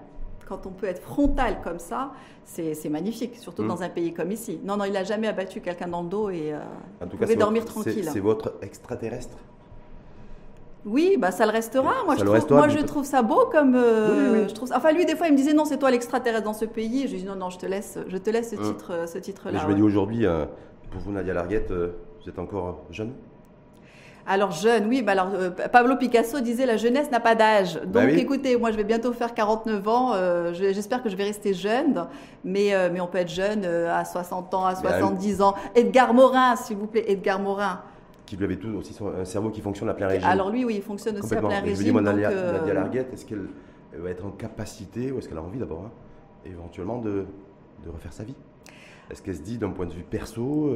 [0.47, 2.11] quand on peut être frontal comme ça,
[2.43, 3.67] c'est magnifique, surtout mm.
[3.67, 4.59] dans un pays comme ici.
[4.63, 6.59] Non, non, il n'a jamais abattu quelqu'un dans le dos et euh,
[7.01, 8.09] il pouvait dormir tranquille.
[8.11, 9.37] C'est votre extraterrestre?
[10.85, 12.03] Oui, bah ça le restera.
[12.03, 13.75] Moi, je, trouve, moi je trouve ça beau comme.
[13.75, 16.65] Je trouve Enfin, lui, des fois, il me disait non, c'est toi l'extraterrestre dans ce
[16.65, 17.07] pays.
[17.07, 18.63] Je lui dis non, non, je te laisse, je te laisse ce mm.
[18.63, 19.59] titre, ce titre-là.
[19.59, 20.25] Je me dis aujourd'hui,
[20.91, 23.13] pour vous, Nadia Larguette, vous êtes encore jeune?
[24.25, 27.79] Alors jeune, oui, bah alors euh, Pablo Picasso disait la jeunesse n'a pas d'âge.
[27.85, 31.25] Bah Donc écoutez, moi je vais bientôt faire 49 ans, euh, j'espère que je vais
[31.25, 32.07] rester jeune,
[32.45, 35.55] mais, euh, mais on peut être jeune à 60 ans, à 70 ans.
[35.75, 37.81] Edgar Morin, s'il vous plaît, Edgar Morin.
[38.25, 40.29] Qui lui avait tout aussi un cerveau qui fonctionne à plein régime.
[40.29, 41.67] Alors lui, oui, il fonctionne aussi à plein régime.
[41.67, 42.31] Je vous dis, moi, Nadia,
[42.73, 43.49] Larguette, est-ce qu'elle
[43.93, 45.91] va être en capacité, ou est-ce qu'elle a envie d'abord, hein,
[46.45, 47.25] éventuellement, de,
[47.83, 48.35] de, refaire sa vie?
[49.11, 50.71] Est-ce qu'elle se dit d'un point de vue perso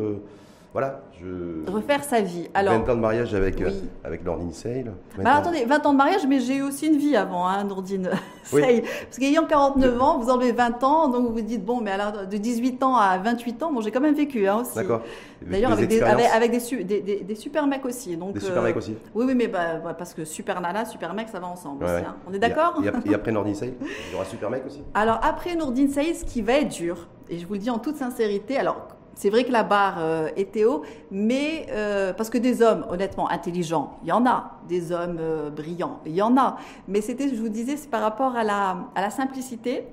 [0.73, 1.71] voilà, je...
[1.71, 2.49] Refaire sa vie.
[2.53, 3.71] Alors, 20 ans de mariage avec, euh,
[4.03, 4.93] avec Nordine Sale.
[5.17, 8.09] Bah, attendez, 20 ans de mariage, mais j'ai eu aussi une vie avant, hein, Nordine
[8.43, 8.81] Sale.
[8.81, 12.27] Parce qu'ayant 49 ans, vous enlevez 20 ans, donc vous vous dites, bon, mais alors
[12.27, 14.75] de 18 ans à 28 ans, bon, j'ai quand même vécu hein, aussi.
[14.75, 15.01] D'accord.
[15.41, 18.17] D'ailleurs, avec, des, avec, des, des, des, super mecs aussi.
[18.17, 21.13] Donc, des super mecs euh, aussi Oui, oui, mais bah, parce que super nana, super
[21.13, 21.93] mec, ça va ensemble aussi.
[21.93, 22.17] Hein.
[22.29, 25.55] On est d'accord et, après Nordine Sale, il y aura super mec aussi Alors, après
[25.55, 28.57] Nordine Sale, ce qui va être dur, et je vous le dis en toute sincérité,
[28.57, 32.85] alors c'est vrai que la barre euh, était haut, mais euh, parce que des hommes,
[32.87, 34.59] honnêtement, intelligents, il y en a.
[34.69, 36.57] Des hommes euh, brillants, il y en a.
[36.87, 39.85] Mais c'était, je vous disais, c'est par rapport à la, à la simplicité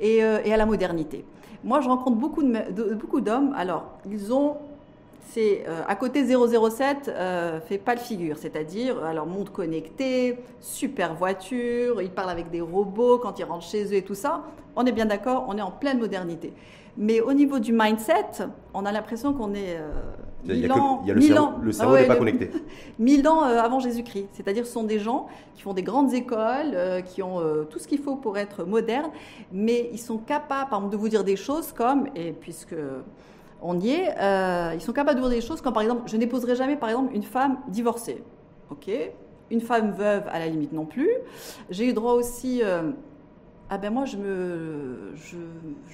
[0.00, 1.24] et, et, à la modernité.
[1.62, 3.54] Moi, je rencontre beaucoup, de, beaucoup d'hommes.
[3.56, 4.56] Alors, ils ont
[5.30, 7.10] c'est à côté 007
[7.66, 13.18] fait pas le figure, c'est-à-dire alors monde connecté, super voiture, ils parlent avec des robots
[13.18, 14.42] quand ils rentrent chez eux et tout ça.
[14.76, 16.52] On est bien d'accord, on est en pleine modernité.
[16.96, 19.90] Mais au niveau du mindset, on a l'impression qu'on est euh,
[20.44, 21.02] mille ans.
[21.06, 22.50] le cerveau, le cerveau n'est pas connecté.
[22.98, 24.28] Mille ans euh, avant Jésus-Christ.
[24.32, 27.88] C'est-à-dire, ce sont des gens qui font des grandes écoles, euh, qui ont tout ce
[27.88, 29.10] qu'il faut pour être modernes,
[29.52, 32.76] mais ils sont capables, par exemple, de vous dire des choses comme, et puisque
[33.62, 34.14] on y est,
[34.74, 37.14] ils sont capables de dire des choses comme, par exemple, je n'épouserai jamais, par exemple,
[37.14, 38.22] une femme divorcée.
[38.70, 38.90] Ok.
[39.50, 41.10] Une femme veuve, à la limite non plus.
[41.70, 42.62] J'ai eu droit aussi
[43.74, 45.38] ah ben moi je me je,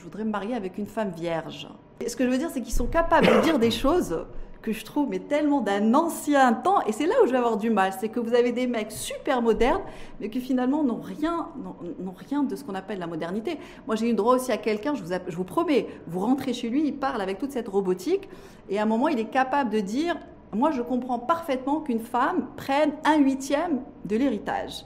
[0.02, 1.68] voudrais me marier avec une femme vierge.
[2.04, 4.26] ce que je veux dire c'est qu'ils sont capables de dire des choses
[4.62, 7.57] que je trouve mais tellement d'un ancien temps et c'est là où je vais avoir
[7.57, 9.83] du mal, c'est que vous avez des mecs super modernes
[10.21, 13.59] mais qui finalement n'ont rien n'ont rien de ce qu'on appelle la modernité.
[13.87, 16.68] Moi j'ai eu droit aussi à quelqu'un, je vous je vous promets, vous rentrez chez
[16.68, 18.29] lui, il parle avec toute cette robotique
[18.68, 20.16] et à un moment il est capable de dire
[20.53, 24.85] moi je comprends parfaitement qu'une femme prenne un huitième de l'héritage.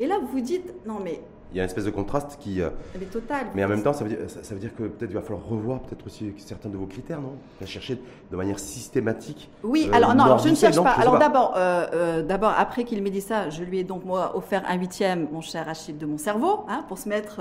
[0.00, 1.20] Et là vous vous dites non mais
[1.52, 2.60] il y a une espèce de contraste qui.
[2.60, 3.46] Euh, Elle est totale.
[3.54, 5.46] Mais en même temps, ça veut dire, ça, veut dire que peut-être il va falloir
[5.46, 7.36] revoir peut-être aussi certains de vos critères, non?
[7.64, 9.48] Chercher de manière systématique.
[9.62, 10.90] Oui, euh, alors non, alors je ne cherche pas.
[10.90, 14.62] alors d'abord, euh, d'abord après qu'il m'ait dit ça, je lui ai donc moi offert
[14.68, 17.40] un huitième, mon cher Achille, de mon cerveau, hein, pour se mettre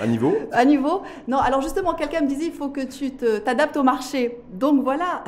[0.00, 0.34] à, niveau.
[0.52, 1.02] à niveau.
[1.28, 4.40] Non, alors justement, quelqu'un me disait, il faut que tu t'adaptes au marché.
[4.52, 5.22] Donc voilà.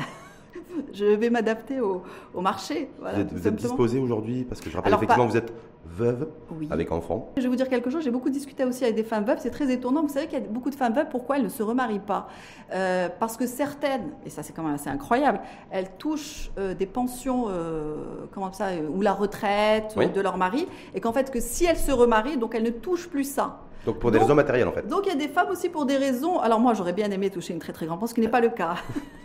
[0.93, 2.03] je vais m'adapter au,
[2.41, 2.91] marché.
[3.33, 5.53] vous êtes, disposé aujourd'hui Parce que je rappelle effectivement, vous êtes
[5.87, 6.29] veuve
[6.71, 7.33] avec enfant.
[7.37, 9.51] Je vais vous dire quelque chose, j'ai beaucoup discuté aussi avec des femmes veuves, c'est
[9.51, 10.03] très étonnant.
[10.03, 12.29] Vous savez qu'il y a beaucoup de femmes veuves, pourquoi elles ne se remarient pas?
[12.73, 15.41] Euh, Parce que certaines, et ça c'est quand même assez incroyable,
[15.71, 21.01] elles touchent euh, des pensions, euh, comment ça, ou la retraite de leur mari, et
[21.01, 23.68] qu'en fait que si elles se remarient, donc elles ne touchent plus ça.
[23.87, 24.87] Donc pour des raisons matérielles en fait.
[24.87, 26.41] Donc il y a des femmes aussi pour des raisons.
[26.41, 28.51] Alors moi j'aurais bien aimé toucher une très très grande ce qui n'est pas le
[28.51, 28.77] cas.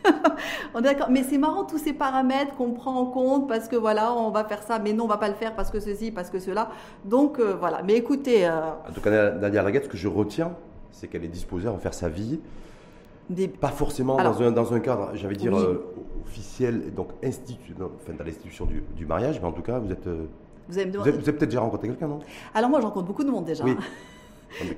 [0.74, 1.08] on est d'accord.
[1.10, 4.44] Mais c'est marrant tous ces paramètres qu'on prend en compte parce que voilà on va
[4.46, 6.70] faire ça, mais non on va pas le faire parce que ceci, parce que cela.
[7.06, 7.82] Donc euh, voilà.
[7.84, 8.46] Mais écoutez.
[8.46, 8.52] Euh,
[8.88, 10.52] en tout cas Nadia Laguette, ce que je retiens,
[10.92, 12.40] c'est qu'elle est disposée à en faire sa vie.
[13.60, 15.94] Pas forcément dans, un, dans, un, cadre, j'allais dire, euh,
[16.26, 17.74] officiel, donc institu...
[17.80, 20.08] enfin, dans l'institution du, du, mariage, mais en tout cas, vous êtes,
[20.68, 22.20] vous avez, avez peut-être déjà rencontré quelqu'un, non?
[22.54, 23.64] Alors moi, je rencontre beaucoup de monde déjà.
[23.64, 23.78] Oui.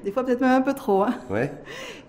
[0.03, 1.03] Des fois, peut-être même un peu trop.
[1.03, 1.15] Hein.
[1.29, 1.51] Ouais.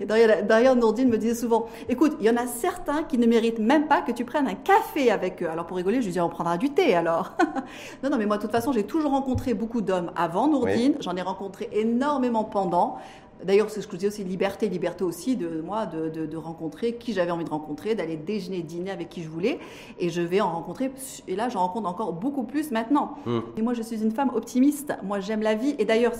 [0.01, 3.59] Et d'ailleurs, Nourdine me disait souvent Écoute, il y en a certains qui ne méritent
[3.59, 5.49] même pas que tu prennes un café avec eux.
[5.49, 7.37] Alors, pour rigoler, je lui disais On prendra du thé alors.
[8.03, 10.97] non, non, mais moi, de toute façon, j'ai toujours rencontré beaucoup d'hommes avant Nourdine.
[11.01, 12.99] J'en ai rencontré énormément pendant.
[13.45, 16.95] D'ailleurs, c'est ce que je dis aussi, liberté, liberté aussi de moi de, de, rencontrer
[16.95, 19.59] qui j'avais envie de rencontrer, d'aller déjeuner, dîner avec qui je voulais.
[19.99, 20.91] Et je vais en rencontrer,
[21.29, 23.17] et là, j'en rencontre encore beaucoup plus maintenant.
[23.27, 23.43] Hum.
[23.57, 24.95] Et moi, je suis une femme optimiste.
[25.03, 25.75] Moi, j'aime la vie.
[25.79, 26.15] Et d'ailleurs,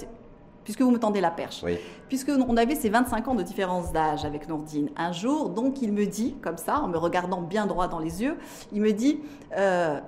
[0.67, 1.63] puisque vous me tendez la perche.
[1.63, 1.79] Oui.
[2.09, 4.91] Puisque on avait ces 25 ans de différence d'âge avec Nordine.
[4.97, 8.21] Un jour, donc, il me dit, comme ça, en me regardant bien droit dans les
[8.21, 8.37] yeux,
[8.73, 9.21] il me dit
[9.57, 10.01] euh,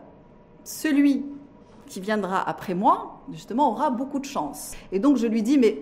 [0.65, 1.25] celui
[1.87, 4.73] qui viendra après moi, justement, aura beaucoup de chance.
[4.91, 5.81] Et donc, je lui dis mais,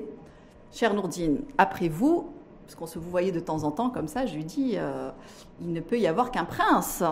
[0.72, 2.28] chère Nordine, après vous,
[2.66, 5.10] parce qu'on se vous voyait de temps en temps comme ça, je lui dis euh,
[5.62, 7.02] il ne peut y avoir qu'un prince.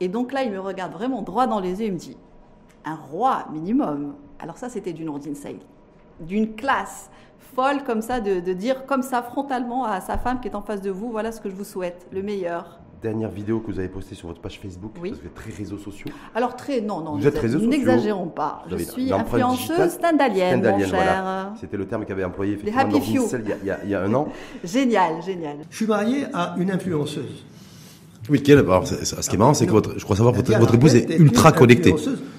[0.00, 2.16] Et donc là, il me regarde vraiment droit dans les yeux et me dit
[2.86, 4.14] un roi minimum.
[4.38, 5.60] Alors ça, c'était du Nordine Saïd
[6.20, 7.10] d'une classe
[7.54, 10.80] folle comme ça, de, dire comme ça frontalement à sa femme qui est en face
[10.80, 12.78] de vous, voilà ce que je vous souhaite, le meilleur.
[13.02, 15.10] Dernière vidéo que vous avez postée sur votre page Facebook, oui.
[15.10, 16.10] vous êtes très réseaux sociaux.
[16.34, 18.62] Alors très, non, non, n'exagérons pas.
[18.70, 21.52] Je suis influenceuse stendhalienne, mon cher.
[21.58, 23.00] C'était le terme qu'avait employé effectivement
[23.62, 24.28] il, y a, il y a un an.
[24.64, 25.56] génial, génial.
[25.70, 27.46] Je suis marié à une influenceuse.
[28.28, 30.74] Oui, quelle alors, Ce qui est marrant, c'est que votre, je crois savoir, votre, votre
[30.74, 31.94] épouse est ultra connectée.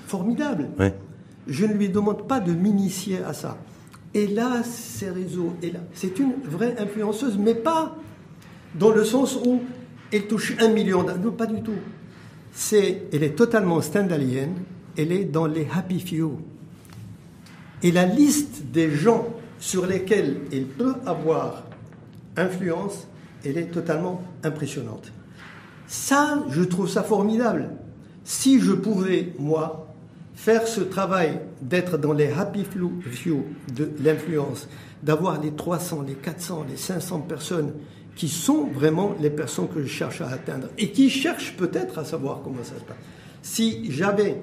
[0.06, 0.70] Formidable.
[0.78, 0.94] Ouais.
[1.48, 3.58] Je ne lui demande pas de m'initier à ça.
[4.14, 7.96] Et là, ces réseaux, et c'est une vraie influenceuse, mais pas
[8.76, 9.62] dans le sens où
[10.12, 11.22] elle touche un million d'âmes.
[11.22, 11.80] Non, pas du tout.
[12.72, 14.56] Elle est totalement standalienne,
[14.98, 16.40] elle est dans les happy few.
[17.84, 19.28] Et la liste des gens
[19.60, 21.64] sur lesquels elle peut avoir
[22.36, 23.08] influence,
[23.46, 25.12] elle est totalement impressionnante.
[25.88, 27.70] Ça, je trouve ça formidable.
[28.24, 29.91] Si je pouvais, moi,
[30.42, 34.68] faire ce travail d'être dans les happy few de l'influence,
[35.04, 37.74] d'avoir les 300, les 400, les 500 personnes
[38.16, 42.06] qui sont vraiment les personnes que je cherche à atteindre et qui cherchent peut-être à
[42.06, 42.98] savoir comment ça se passe.
[43.44, 44.42] Si j'avais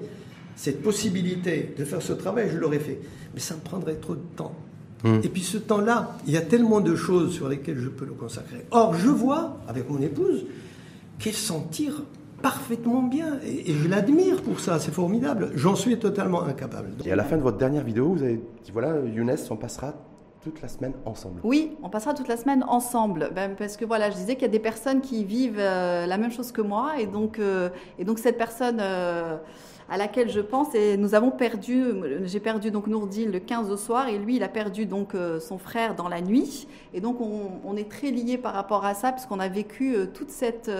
[0.55, 3.01] cette possibilité de faire ce travail, je l'aurais fait.
[3.33, 4.55] Mais ça me prendrait trop de temps.
[5.03, 5.19] Hmm.
[5.21, 8.13] Et puis ce temps-là, il y a tellement de choses sur lesquelles je peux le
[8.13, 8.65] consacrer.
[8.71, 10.45] Or, je vois, avec mon épouse,
[11.19, 12.03] qu'elle s'en tire
[12.41, 13.39] parfaitement bien.
[13.45, 15.51] Et, je l'admire pour ça, c'est formidable.
[15.55, 16.89] J'en suis totalement incapable.
[17.05, 19.93] Et à la fin de votre dernière vidéo, vous avez dit, voilà, Younes, on passera
[20.41, 21.41] toute la semaine ensemble.
[21.43, 23.31] Oui, on passera toute la semaine ensemble.
[23.35, 26.17] Ben, parce que voilà, je disais qu'il y a des personnes qui vivent euh, la
[26.17, 26.99] même chose que moi.
[26.99, 29.37] Et donc, euh, et donc cette personne euh,
[29.89, 31.83] à laquelle je pense, et nous avons perdu,
[32.23, 35.57] j'ai perdu donc Nourdine le 15 au soir, et lui, il a perdu donc son
[35.57, 36.67] frère dans la nuit.
[36.93, 40.71] Et donc, on, est très liés par rapport à ça, puisqu'on a vécu toute cette,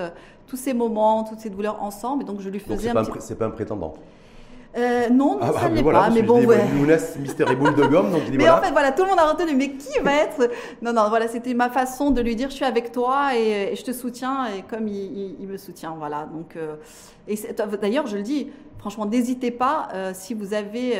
[0.48, 2.24] tous ces moments, toutes ces douleurs ensemble.
[2.24, 3.96] Et donc, je lui faisais donc, c'est pas un prétendant
[4.78, 6.10] euh, non, non, ah, ça ne pas.
[6.12, 6.64] Mais bon, ouais.
[7.20, 8.12] Mystery Boule de gomme.
[8.12, 9.56] Donc mais en fait, voilà, tout le monde a retenu.
[9.56, 10.50] Mais qui va être
[10.82, 13.84] Non, non, voilà, c'était ma façon de lui dire je suis avec toi et, je
[13.84, 14.46] te soutiens.
[14.48, 16.28] Et comme il, me soutient, voilà.
[16.32, 16.76] Donc, euh,
[17.28, 17.38] et
[17.82, 20.98] d'ailleurs, je le dis, franchement, n'hésitez pas euh, si vous avez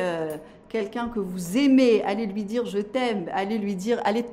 [0.68, 4.24] quelqu'un que vous aimez, allez lui dire je t'aime, allez lui dire, allez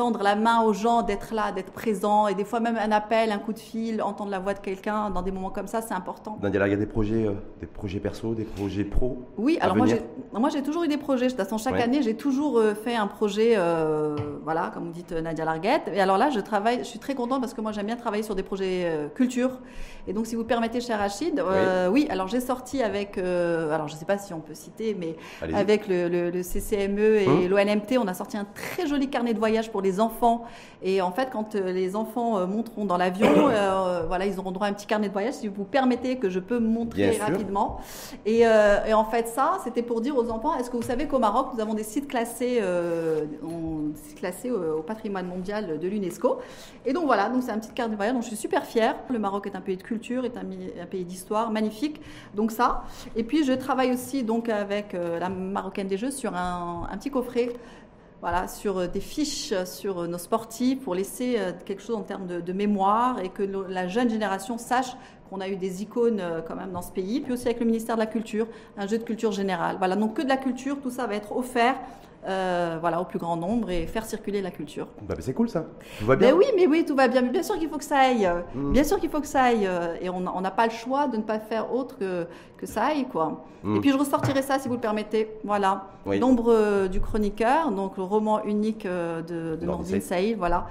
[0.00, 3.32] tendre la main aux gens, d'être là, d'être présent, et des fois même un appel,
[3.32, 5.92] un coup de fil, entendre la voix de quelqu'un dans des moments comme ça, c'est
[5.92, 6.38] important.
[6.40, 9.76] Nadia, il y a des projets, euh, des projets perso, des projets pro Oui, alors
[9.76, 10.00] moi j'ai,
[10.32, 11.26] moi j'ai toujours eu des projets.
[11.26, 14.92] De toute façon, chaque année, j'ai toujours euh, fait un projet, euh, voilà, comme vous
[14.92, 15.90] dites Nadia Larguette.
[15.92, 18.22] Et alors là, je travaille, je suis très contente parce que moi j'aime bien travailler
[18.22, 19.50] sur des projets culture.
[20.08, 21.44] Et donc, si vous permettez, cher Rachid,
[21.92, 22.06] oui.
[22.08, 25.88] alors j'ai sorti avec, alors je ne sais pas si on peut citer, mais avec
[25.88, 27.48] le, CCME et hum.
[27.48, 30.44] l'ONMT, on a sorti un très joli carnet de voyage pour les enfants.
[30.82, 34.52] Et en fait, quand euh, les enfants euh, monteront dans l'avion, euh, voilà, ils auront
[34.52, 35.34] droit à un petit carnet de voyage.
[35.34, 37.80] Si vous permettez que je peux montrer rapidement.
[38.26, 41.48] Et, en fait, ça, c'était pour dire aux enfants est-ce que vous savez qu'au Maroc,
[41.54, 42.60] nous avons des sites classés,
[44.16, 46.38] classés au, patrimoine mondial de l'UNESCO.
[46.84, 48.96] Et donc voilà, donc c'est un petit carnet de voyage dont je suis super fière.
[49.08, 52.00] Le Maroc est un pays de culture, est un, pays d'histoire magnifique.
[52.34, 52.84] Donc ça.
[53.16, 57.10] Et puis je travaille aussi donc avec la Marocaine des Jeux sur un, un petit
[57.10, 57.50] coffret
[58.20, 62.02] voilà, sur euh, des fiches sur euh, nos sportifs pour laisser euh, quelque chose en
[62.02, 64.96] termes de, mémoire et que la jeune génération sache
[65.30, 67.20] qu'on a eu des icônes quand même dans ce pays.
[67.20, 69.76] Puis aussi avec le ministère de la Culture, un jeu de culture générale.
[69.78, 71.76] Voilà, donc que de la culture, tout ça va être offert
[72.28, 74.88] euh, voilà, au plus grand nombre et faire circuler la culture.
[75.08, 75.64] Bah, c'est cool ça.
[75.98, 76.34] Tout va bien.
[76.34, 77.22] oui, mais oui, tout va bien.
[77.22, 78.30] Mais bien sûr qu'il faut que ça aille.
[78.54, 78.72] Mm.
[78.72, 79.66] Bien sûr qu'il faut que ça aille.
[79.66, 82.26] Euh, et on n'a pas le choix de ne pas faire autre que,
[82.58, 83.44] que ça aille, quoi.
[83.62, 83.76] Mm.
[83.76, 85.30] Et puis je ressortirai ça, si vous le permettez.
[85.44, 85.86] Voilà.
[86.04, 90.66] L'ombre euh, du chroniqueur, donc le roman unique de, de Nordine Saïd, voilà.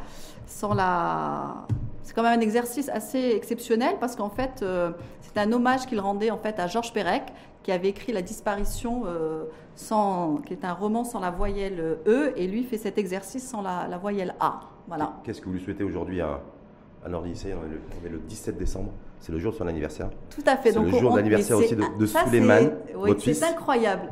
[0.45, 1.65] Sans la
[2.03, 4.65] c'est quand même un exercice assez exceptionnel parce qu'en fait,
[5.21, 7.21] c'est un hommage qu'il rendait en fait à Georges Perec,
[7.69, 9.43] qui avait écrit La disparition, euh,
[9.75, 13.61] sans, qui est un roman sans la voyelle E, et lui fait cet exercice sans
[13.61, 14.61] la, voyelle A.
[14.87, 15.13] Voilà.
[15.23, 16.41] Qu'est-ce que vous lui souhaitez aujourd'hui à,
[17.05, 17.39] à Nordi?
[17.45, 18.91] On est le 17 décembre.
[19.19, 20.09] C'est le jour de son anniversaire.
[20.29, 20.71] Tout à fait.
[20.71, 24.09] C'est le jour d'anniversaire aussi de, de Suleiman, oui, C'est incroyable.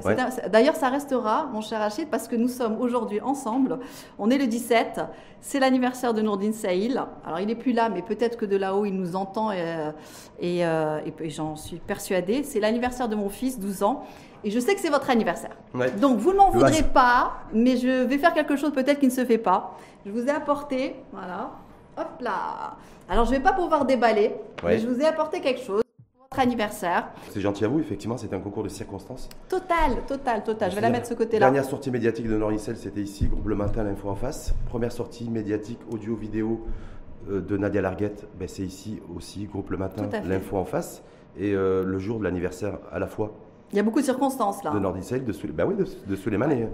[0.51, 3.79] D'ailleurs, ça restera, mon cher Rachid, parce que nous sommes aujourd'hui ensemble.
[4.19, 5.01] On est le 17.
[5.39, 7.01] C'est l'anniversaire de Nourdine Saïl.
[7.25, 9.91] Alors, il n'est plus là, mais peut-être que de là-haut, il nous entend et, euh,
[10.43, 12.43] euh, et, j'en suis persuadée.
[12.43, 14.03] C'est l'anniversaire de mon fils, 12 ans.
[14.43, 15.55] Et je sais que c'est votre anniversaire.
[15.99, 19.11] Donc, vous ne m'en voudrez pas, mais je vais faire quelque chose peut-être qui ne
[19.11, 19.77] se fait pas.
[20.05, 21.51] Je vous ai apporté, voilà,
[21.97, 22.77] hop là
[23.09, 25.81] alors, je ne vais pas pouvoir déballer, mais je vous ai apporté quelque chose
[26.13, 27.09] pour votre anniversaire.
[27.29, 29.29] C'est gentil à vous, effectivement, c'était un concours de circonstances.
[29.49, 30.71] Total, total, total.
[30.71, 31.45] Je vais la mettre de ce côté-là.
[31.45, 34.53] Dernière sortie médiatique de Noricel, c'était ici, groupe Le Matin, l'info en face.
[34.67, 36.65] Première sortie médiatique, audio-vidéo
[37.29, 41.01] euh, de Nadia Larguette, ben, c'est ici aussi, groupe Le Matin, l'info en face.
[41.37, 43.33] Et euh, le jour de l'anniversaire à la fois.
[43.71, 44.71] Il y a beaucoup de circonstances là.
[44.71, 46.67] De Nordicel, de, ben oui, de, de Suleiman et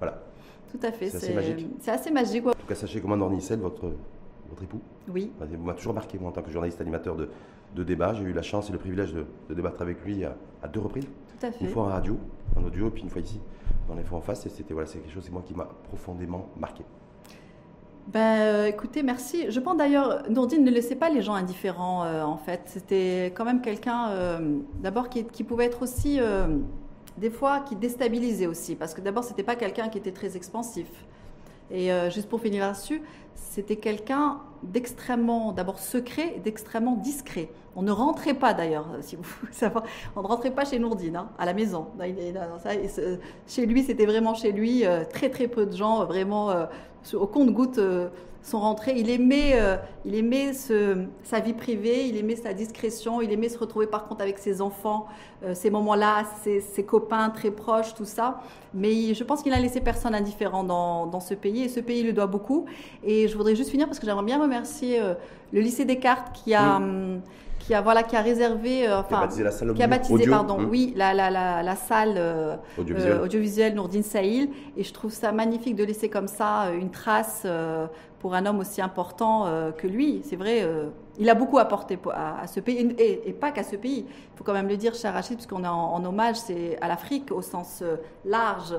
[0.00, 0.22] voilà.
[0.70, 1.08] Tout à fait.
[1.08, 1.66] C'est assez magique.
[1.80, 2.46] C'est assez magique.
[2.46, 3.92] En tout cas, sachez comment Nordicel, votre
[4.50, 4.80] votre époux
[5.12, 5.30] Oui.
[5.40, 7.28] Vous m'a toujours marqué, moi, en tant que journaliste animateur de,
[7.74, 8.14] de débat.
[8.14, 11.06] J'ai eu la chance et le privilège de, débattre avec lui à, deux reprises.
[11.06, 11.64] Tout à fait.
[11.64, 12.18] Une fois en radio,
[12.56, 13.40] en audio, et puis une fois ici,
[13.88, 14.46] dans l'info en face.
[14.46, 16.84] Et c'était voilà, c'est quelque chose, c'est moi qui m'a profondément marqué.
[18.08, 19.50] Ben, écoutez, merci.
[19.50, 22.62] Je pense d'ailleurs, Nourdine ne laissait pas les gens indifférents, euh, en fait.
[22.66, 26.18] C'était quand même quelqu'un, euh, d'abord, qui, qui, pouvait être aussi,
[27.18, 28.76] des fois, qui déstabilisait aussi.
[28.76, 30.88] Parce que d'abord, c'était pas quelqu'un qui était très expansif.
[31.70, 33.02] Et juste pour finir là-dessus,
[33.50, 37.48] c'était quelqu'un d'extrêmement, d'abord secret et d'extrêmement discret.
[37.76, 39.80] On ne rentrait pas d'ailleurs, si vous savez,
[40.16, 41.86] on ne rentrait pas chez Nourdine, hein, à la maison.
[43.46, 46.66] chez lui, c'était vraiment chez lui, euh, très très peu de gens, vraiment euh,
[47.14, 47.78] au compte-goutte.
[47.78, 48.08] Euh,
[48.42, 48.94] sont rentrés.
[48.96, 53.58] Il aimait, euh, il aimait sa vie privée, il aimait sa discrétion, il aimait se
[53.58, 55.06] retrouver par contre avec ses enfants,
[55.44, 58.40] euh, ces moments-là, ses, copains très proches, tout ça.
[58.74, 62.12] Mais je pense qu'il n'a laissé personne indifférent dans, ce pays et ce pays lui
[62.12, 62.66] doit beaucoup.
[63.04, 65.14] Et je voudrais juste finir parce que j'aimerais bien remercier euh,
[65.52, 66.76] le lycée Descartes qui a.
[66.76, 67.20] Hum,
[67.68, 70.26] qui a voilà qui a réservé enfin qui a baptisé la salle qui a baptisé
[70.26, 70.68] pardon hum.
[70.70, 73.20] oui la, la, la, salle audiovisuelle.
[73.20, 77.46] audiovisuelle Nourdine Saïl et je trouve ça magnifique de laisser comme ça une trace
[78.20, 80.22] pour un homme aussi important euh, que lui.
[80.24, 80.88] C'est vrai, euh,
[81.18, 84.06] il a beaucoup apporté à, ce pays, et, pas qu'à ce pays.
[84.08, 87.30] Il faut quand même le dire, cher Rachid, puisqu'on est en, hommage, c'est à l'Afrique
[87.30, 88.74] au sens euh, large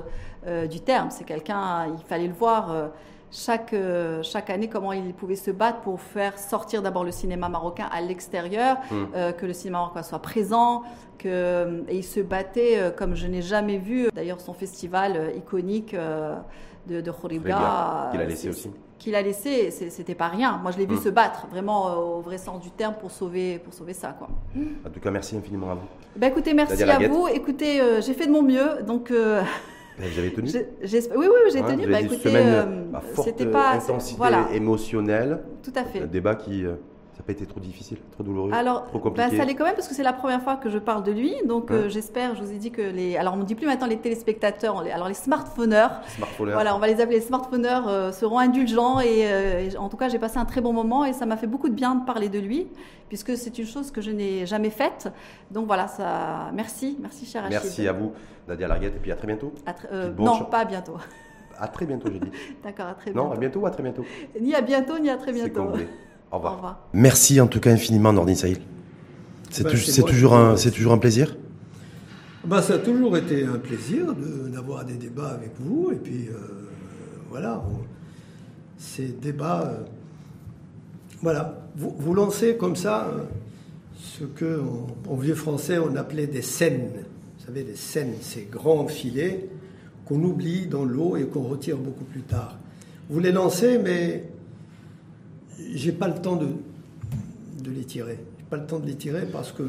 [0.70, 1.10] du terme.
[1.10, 2.90] C'est quelqu'un, il fallait le voir.
[3.30, 3.74] Chaque,
[4.22, 8.00] chaque année, comment il pouvait se battre pour faire sortir d'abord le cinéma marocain à
[8.00, 9.32] l'extérieur, hmm.
[9.38, 10.82] que le cinéma marocain soit présent,
[11.18, 14.08] que, et il se battait comme je n'ai jamais vu.
[14.14, 17.12] D'ailleurs, son festival iconique de, de.
[18.10, 18.70] Qu'il a laissé aussi
[19.00, 20.60] qu'il a laissé, c'était pas rien.
[20.62, 21.00] Moi, je l'ai vu mm.
[21.00, 24.14] se battre, vraiment euh, au vrai sens du terme, pour sauver, pour sauver ça.
[24.16, 24.28] Quoi.
[24.86, 25.86] En tout cas, merci infiniment à vous.
[26.16, 27.26] Bah, écoutez, merci à vous.
[27.26, 29.10] Écoutez, euh, j'ai fait de mon mieux, donc.
[29.10, 29.42] Euh,
[29.98, 31.86] vous avez tenu Oui, oui, j'ai tenu.
[31.86, 32.30] Bah, écoutez,
[33.24, 34.48] c'était pas intensité voilà.
[34.52, 35.40] émotionnelle.
[35.62, 36.02] Tout à fait.
[36.02, 36.76] Un débat qui ça
[37.20, 39.74] n'a pas été trop difficile, trop douloureux, alors, trop compliqué bah, Ça l'est quand même
[39.74, 41.34] parce que c'est la première fois que je parle de lui.
[41.46, 43.16] Donc euh, j'espère, je vous ai dit que les.
[43.16, 46.00] Alors on ne dit plus maintenant les téléspectateurs, alors les smartphoneurs.
[46.38, 48.98] Voilà, on va les appeler les smartphoneurs, euh, seront indulgents.
[49.00, 51.46] Euh, et, en tout cas, j'ai passé un très bon moment et ça m'a fait
[51.46, 52.68] beaucoup de bien de parler de lui
[53.08, 55.12] puisque c'est une chose que je n'ai jamais faite.
[55.50, 56.50] Donc voilà, ça.
[56.54, 57.58] Merci, merci cher Achille.
[57.62, 58.12] Merci à vous,
[58.48, 59.52] Nadia Larguette, et puis à très bientôt.
[60.18, 60.96] non, pas à bientôt.
[61.58, 62.30] À très bientôt, j'ai dit.
[62.64, 63.28] D'accord, à très bientôt.
[63.28, 64.04] Non, à bientôt ou à très bientôt
[64.40, 65.72] Ni à bientôt, ni à très bientôt.
[66.32, 66.88] Au revoir.
[66.92, 68.58] Merci en tout cas infiniment, Nordin Sahil.
[69.50, 71.36] C'est bah, toujours, un, toujours un plaisir
[72.44, 74.06] bah, Ça a toujours été un plaisir
[74.52, 75.90] d'avoir des débats avec vous.
[75.92, 76.68] Et puis, euh,
[77.30, 77.62] voilà,
[78.78, 79.62] ces débats.
[79.66, 79.84] Euh,
[81.22, 83.24] voilà, vous, vous, lancez comme ça euh,
[83.98, 84.60] ce que
[85.08, 86.90] en, vieux français on appelait des scènes.
[87.38, 89.48] Vous savez, des scènes, ces grands filets
[90.06, 92.56] qu'on oublie dans l'eau et qu'on retire beaucoup plus tard.
[93.10, 94.24] Vous les lancez, mais
[95.74, 96.46] j'ai pas le temps de,
[97.62, 98.18] de les tirer.
[98.38, 99.62] J'ai pas le temps de les tirer parce que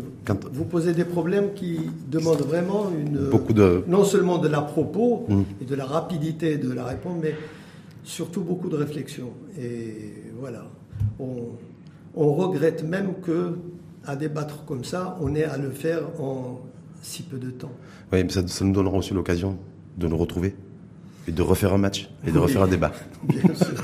[0.51, 1.79] vous posez des problèmes qui
[2.09, 3.83] demandent vraiment une Beaucoup de...
[3.87, 5.41] non seulement de la propos mm.
[5.61, 7.35] et de la rapidité de la réponse, mais
[8.03, 9.29] surtout beaucoup de réflexion.
[9.59, 10.63] Et voilà,
[11.19, 11.49] on,
[12.15, 13.57] on regrette même que
[14.05, 16.59] à débattre comme ça, on ait à le faire en
[17.03, 17.71] si peu de temps.
[18.11, 19.57] Oui, mais ça, ça nous donnera aussi l'occasion
[19.97, 20.55] de nous retrouver
[21.27, 22.91] et de refaire un match et de refaire un débat.
[23.23, 23.75] Bien sûr.